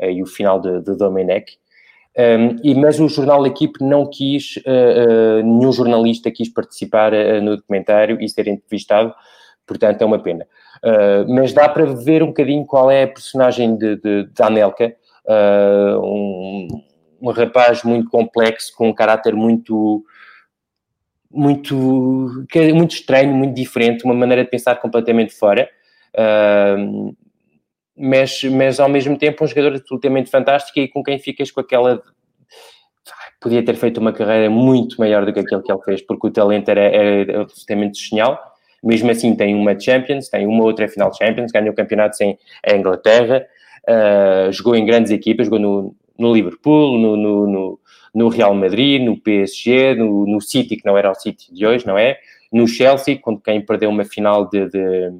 [0.00, 1.58] Uh, e o final de, de Domenech.
[2.18, 7.56] Um, e, mas o jornal da equipe não quis, uh, nenhum jornalista quis participar no
[7.56, 9.14] documentário e ser entrevistado,
[9.66, 10.46] portanto é uma pena.
[11.28, 14.94] Mas dá para ver um bocadinho qual é a personagem de, de, de Anelka,
[16.02, 16.68] um,
[17.20, 20.04] um rapaz muito complexo, com um caráter muito
[21.30, 25.70] muito, é muito estranho, muito diferente, uma maneira de pensar completamente fora,
[26.16, 27.16] uh,
[27.96, 32.02] mas, mas ao mesmo tempo um jogador absolutamente fantástico e com quem ficas com aquela.
[33.40, 36.30] Podia ter feito uma carreira muito maior do que aquilo que ele fez, porque o
[36.30, 38.38] talento era, era absolutamente genial.
[38.82, 43.46] Mesmo assim, tem uma Champions, tem uma outra final Champions, ganhou campeonatos em, em Inglaterra,
[43.88, 47.80] uh, jogou em grandes equipas, jogou no, no Liverpool, no, no, no
[48.14, 51.86] no Real Madrid, no PSG, no, no City, que não era o City de hoje,
[51.86, 52.18] não é?
[52.52, 55.12] No Chelsea, quando quem perdeu uma final de, de,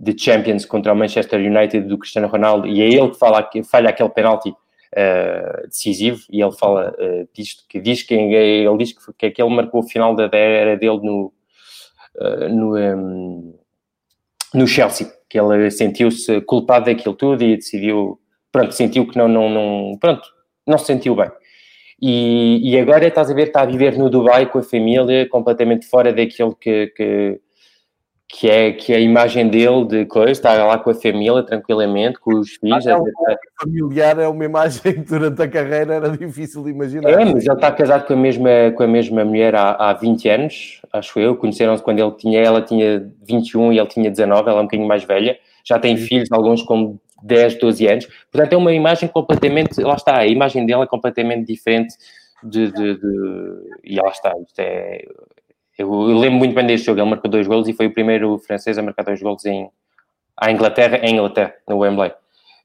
[0.00, 3.90] de, Champions contra o Manchester United do Cristiano Ronaldo, e é ele que fala, falha
[3.90, 9.12] aquele penalti uh, decisivo, e ele fala uh, disto, que diz que ele diz que,
[9.12, 11.32] que aquele marcou o final da era dele no,
[12.50, 13.58] no, um,
[14.54, 18.18] no Chelsea, que ele sentiu-se culpado daquilo tudo e decidiu,
[18.52, 20.22] pronto, sentiu que não, não, não pronto,
[20.66, 21.30] não se sentiu bem.
[22.00, 25.86] E, e, agora estás a ver, está a viver no Dubai com a família, completamente
[25.86, 27.40] fora daquilo que, que,
[28.28, 32.18] que, é, que é a imagem dele de coisa, está lá com a família tranquilamente,
[32.18, 32.86] com os filhos.
[32.86, 32.98] Ah,
[33.28, 37.10] é familiar é uma imagem que durante a carreira era difícil de imaginar.
[37.10, 40.28] É, mas ele está casado com a mesma, com a mesma mulher há, há 20
[40.28, 41.36] anos, acho eu.
[41.36, 44.88] Conheceram-se quando ele tinha, ela tinha 21 e ele tinha 19, ela é um bocadinho
[44.88, 45.38] mais velha.
[45.64, 48.08] Já tem filhos, alguns com 10, 12 anos.
[48.30, 49.80] Portanto, é uma imagem completamente.
[49.80, 51.94] Lá está, a imagem dele é completamente diferente
[52.42, 52.70] de.
[52.70, 55.04] de, de e lá está, isto é.
[55.78, 57.00] Eu, eu, lembro muito bem deste jogo.
[57.00, 59.68] Ele marcou dois golos e foi o primeiro francês a marcar dois golos em,
[60.36, 62.12] à Inglaterra, em Inglaterra, no Wembley.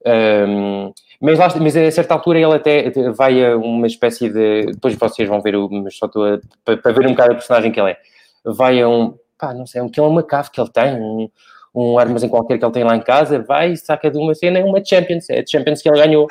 [0.05, 4.67] Um, mas, lá, mas a certa altura ele até vai a uma espécie de.
[4.67, 7.71] Depois vocês vão ver, o, mas só estou a, para, ver um bocado a personagem
[7.71, 7.97] que ele é.
[8.45, 9.17] Vai a um.
[9.37, 11.29] Pá, não sei, um, que é uma cave que ele tem, um,
[11.73, 14.63] um armazém qualquer que ele tem lá em casa, vai, saca de uma cena, é
[14.63, 16.27] uma Champions, é a Champions que ele ganhou.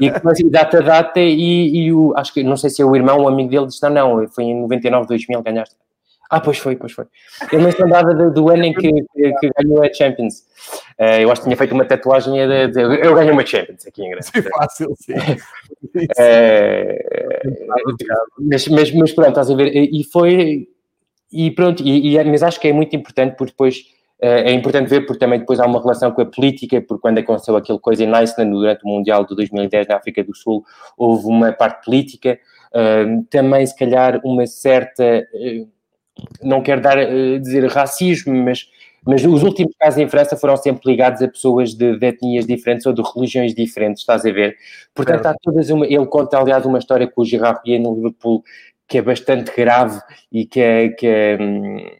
[0.00, 2.94] E começa data a data e, e o, acho que, não sei se é o
[2.94, 5.76] irmão, o amigo dele, disse, não, não, foi em 99, 2000 ganhaste.
[6.28, 7.04] Ah, pois foi, pois foi.
[7.52, 10.40] Ele não se lembrava do, do ano em que, que, que, ganhou a Champions.
[10.98, 14.02] Uh, eu acho que tinha feito uma tatuagem de, de, eu ganhei uma Champions aqui
[14.02, 14.26] em Grande.
[14.26, 15.14] Sim, fácil, sim.
[15.14, 16.06] uh,
[18.38, 20.68] mas, mas, mas, pronto, estás a ver, e foi,
[21.32, 25.02] e pronto, e, e, mas acho que é muito importante porque depois é importante ver
[25.02, 28.14] porque também depois há uma relação com a política, porque quando aconteceu aquele coisa em
[28.14, 30.64] Iceland durante o Mundial de 2010 na África do Sul,
[30.96, 32.38] houve uma parte política,
[33.30, 35.66] também se calhar uma certa, eh,
[36.42, 38.68] não quero dar, eh, dizer racismo, mas,
[39.04, 42.86] mas os últimos casos em França foram sempre ligados a pessoas de, de etnias diferentes
[42.86, 44.56] ou de religiões diferentes, estás a ver?
[44.94, 48.42] Portanto, há todas uma, ele conta aliás uma história com o Gerard Piqué no Liverpool
[48.88, 50.00] que é bastante grave
[50.30, 51.90] e que é, que é hum,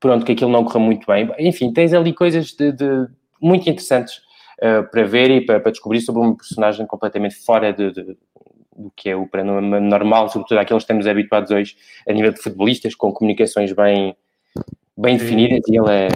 [0.00, 1.30] pronto, que aquilo não correu muito bem.
[1.38, 3.06] Enfim, tens ali coisas de, de
[3.40, 4.16] muito interessantes
[4.58, 8.16] uh, para ver e para, para, descobrir sobre um personagem completamente fora de, de,
[8.78, 11.76] do que é o panorama normal, sobretudo aqueles que estamos habituados hoje
[12.08, 14.16] a nível de futebolistas, com comunicações bem,
[14.96, 16.08] bem definidas, e ele é,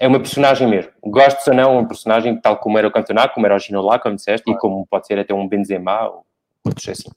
[0.00, 0.92] é uma personagem mesmo.
[1.04, 4.14] Gostes ou não, um personagem tal como era o Cantona, como era o Ginola, como
[4.14, 6.24] disseste, e como pode ser até um Benzema ou
[6.64, 7.10] outros assim.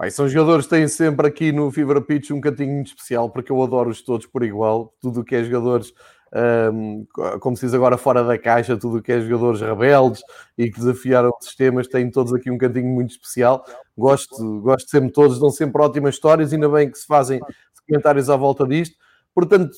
[0.00, 3.50] Bem, são jogadores que têm sempre aqui no Fever Pitch um cantinho muito especial, porque
[3.50, 4.92] eu adoro-os todos por igual.
[5.00, 5.92] Tudo o que é jogadores,
[6.72, 7.06] um,
[7.40, 10.22] como se diz agora, fora da caixa, tudo o que é jogadores rebeldes
[10.58, 13.64] e que desafiaram sistemas, têm todos aqui um cantinho muito especial.
[13.96, 17.40] Gosto, gosto sempre todos, dão sempre ótimas histórias, ainda bem que se fazem
[17.86, 18.96] comentários à volta disto.
[19.34, 19.76] Portanto,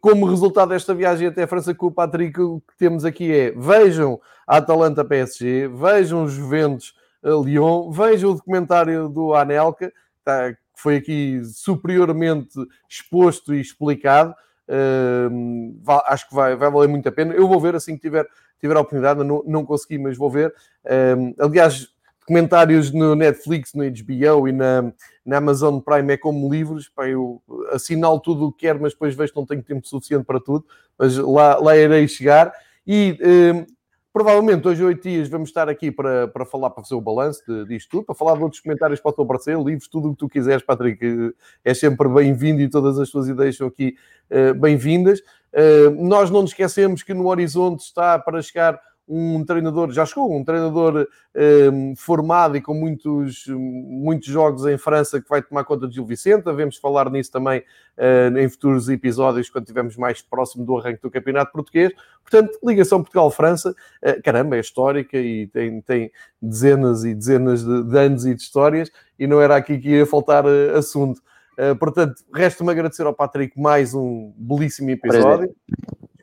[0.00, 3.50] como resultado desta viagem até a França com o Patrick, o que temos aqui é
[3.50, 6.94] vejam a Atalanta PSG, vejam os Juventus
[7.24, 7.90] Lyon.
[7.90, 9.92] Veja o documentário do Anelka,
[10.24, 12.54] tá, que foi aqui superiormente
[12.88, 14.34] exposto e explicado.
[14.72, 17.34] Uh, acho que vai, vai valer muito a pena.
[17.34, 18.26] Eu vou ver assim que tiver,
[18.58, 20.54] tiver a oportunidade, não, não consegui, mas vou ver.
[20.84, 21.88] Uh, aliás,
[22.20, 24.92] documentários no Netflix, no HBO e na,
[25.26, 26.88] na Amazon Prime é como livros.
[26.88, 30.24] Pá, eu assinalo tudo o que quero, mas depois vejo que não tenho tempo suficiente
[30.24, 30.64] para tudo.
[30.98, 32.52] Mas lá, lá irei chegar.
[32.86, 33.66] E uh,
[34.12, 37.88] Provavelmente hoje, oito dias, vamos estar aqui para, para falar, para fazer o balanço disto
[37.88, 40.28] tudo, para falar de outros comentários para o teu parecer, livros, tudo o que tu
[40.28, 41.34] quiseres, Patrick.
[41.64, 43.96] É sempre bem-vindo e todas as tuas ideias são aqui
[44.30, 45.20] uh, bem-vindas.
[45.20, 48.78] Uh, nós não nos esquecemos que no horizonte está para chegar
[49.14, 51.06] um treinador, já chegou, um treinador
[51.70, 56.06] um, formado e com muitos, muitos jogos em França que vai tomar conta de Gil
[56.06, 56.44] Vicente.
[56.44, 61.10] Devemos falar nisso também uh, em futuros episódios, quando estivermos mais próximo do arranque do
[61.10, 61.92] Campeonato Português.
[62.22, 66.10] Portanto, ligação Portugal-França, uh, caramba, é histórica e tem, tem
[66.40, 70.06] dezenas e dezenas de, de, anos e de histórias, e não era aqui que ia
[70.06, 71.20] faltar uh, assunto.
[71.78, 75.54] portanto, resta-me agradecer ao Patrick mais um belíssimo episódio.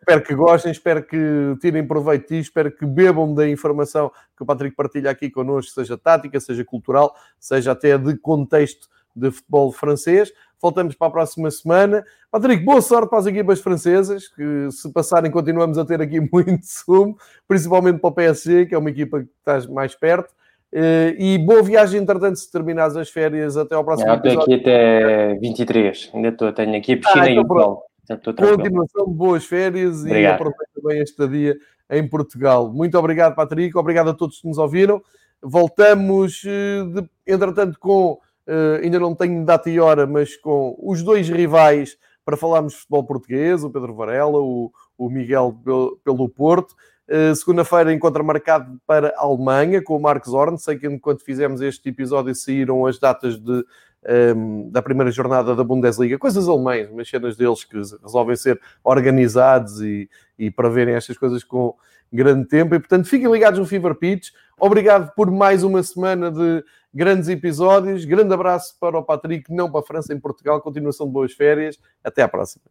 [0.10, 1.18] Espero que gostem, espero que
[1.62, 5.98] tirem proveito disso, espero que bebam da informação que o Patrick partilha aqui connosco, seja
[5.98, 10.32] tática, seja cultural, seja até de contexto de futebol francês.
[10.62, 12.04] Voltamos para a próxima semana.
[12.32, 16.64] Patrick, boa sorte para as equipas francesas, que se passarem continuamos a ter aqui muito
[16.64, 17.16] sumo,
[17.48, 20.34] principalmente para o PSG, que é uma equipa que estás mais perto.
[20.72, 24.42] Eh, e boa viagem, entretanto, se terminares as férias até ao próximo é, episódio.
[24.42, 27.89] Estou aqui até 23, ainda estou, tenho aqui a piscina ah, então e.
[28.18, 30.22] Continuação de boas férias obrigado.
[30.22, 31.58] e aproveita bem este dia
[31.90, 32.72] em Portugal.
[32.72, 33.78] Muito obrigado, Patrick.
[33.78, 35.02] Obrigado a todos que nos ouviram.
[35.42, 38.20] Voltamos, eh, entretanto, com.
[38.48, 41.96] Uh, ainda não tenho data e hora, mas com os dois rivais
[42.26, 45.56] para falarmos de futebol português, o Pedro Varela, o, o Miguel
[46.04, 46.76] pelo, Porto.
[47.08, 50.58] Uh, Segunda-feira encontro marcado para a Alemanha com o Marcos Horn.
[50.58, 53.64] Sei que enquanto fizemos este episódio saíram as datas de
[54.06, 58.60] um, ehm, da primeira jornada da Bundesliga, coisas alemães, mas cenas deles que resolvem ser
[58.84, 61.76] organizados e, e para verem estas coisas com
[62.12, 62.76] grande tempo.
[62.76, 64.30] E portanto, fiquem ligados no Fever Pitch.
[64.60, 68.06] Obrigado por mais uma semana de grandes episódios.
[68.06, 70.62] Grande abraço para o Patrick, não para a França, em Portugal.
[70.62, 71.80] Continuação de boas férias.
[72.04, 72.66] Até à próxima.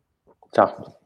[0.52, 0.97] Tchau.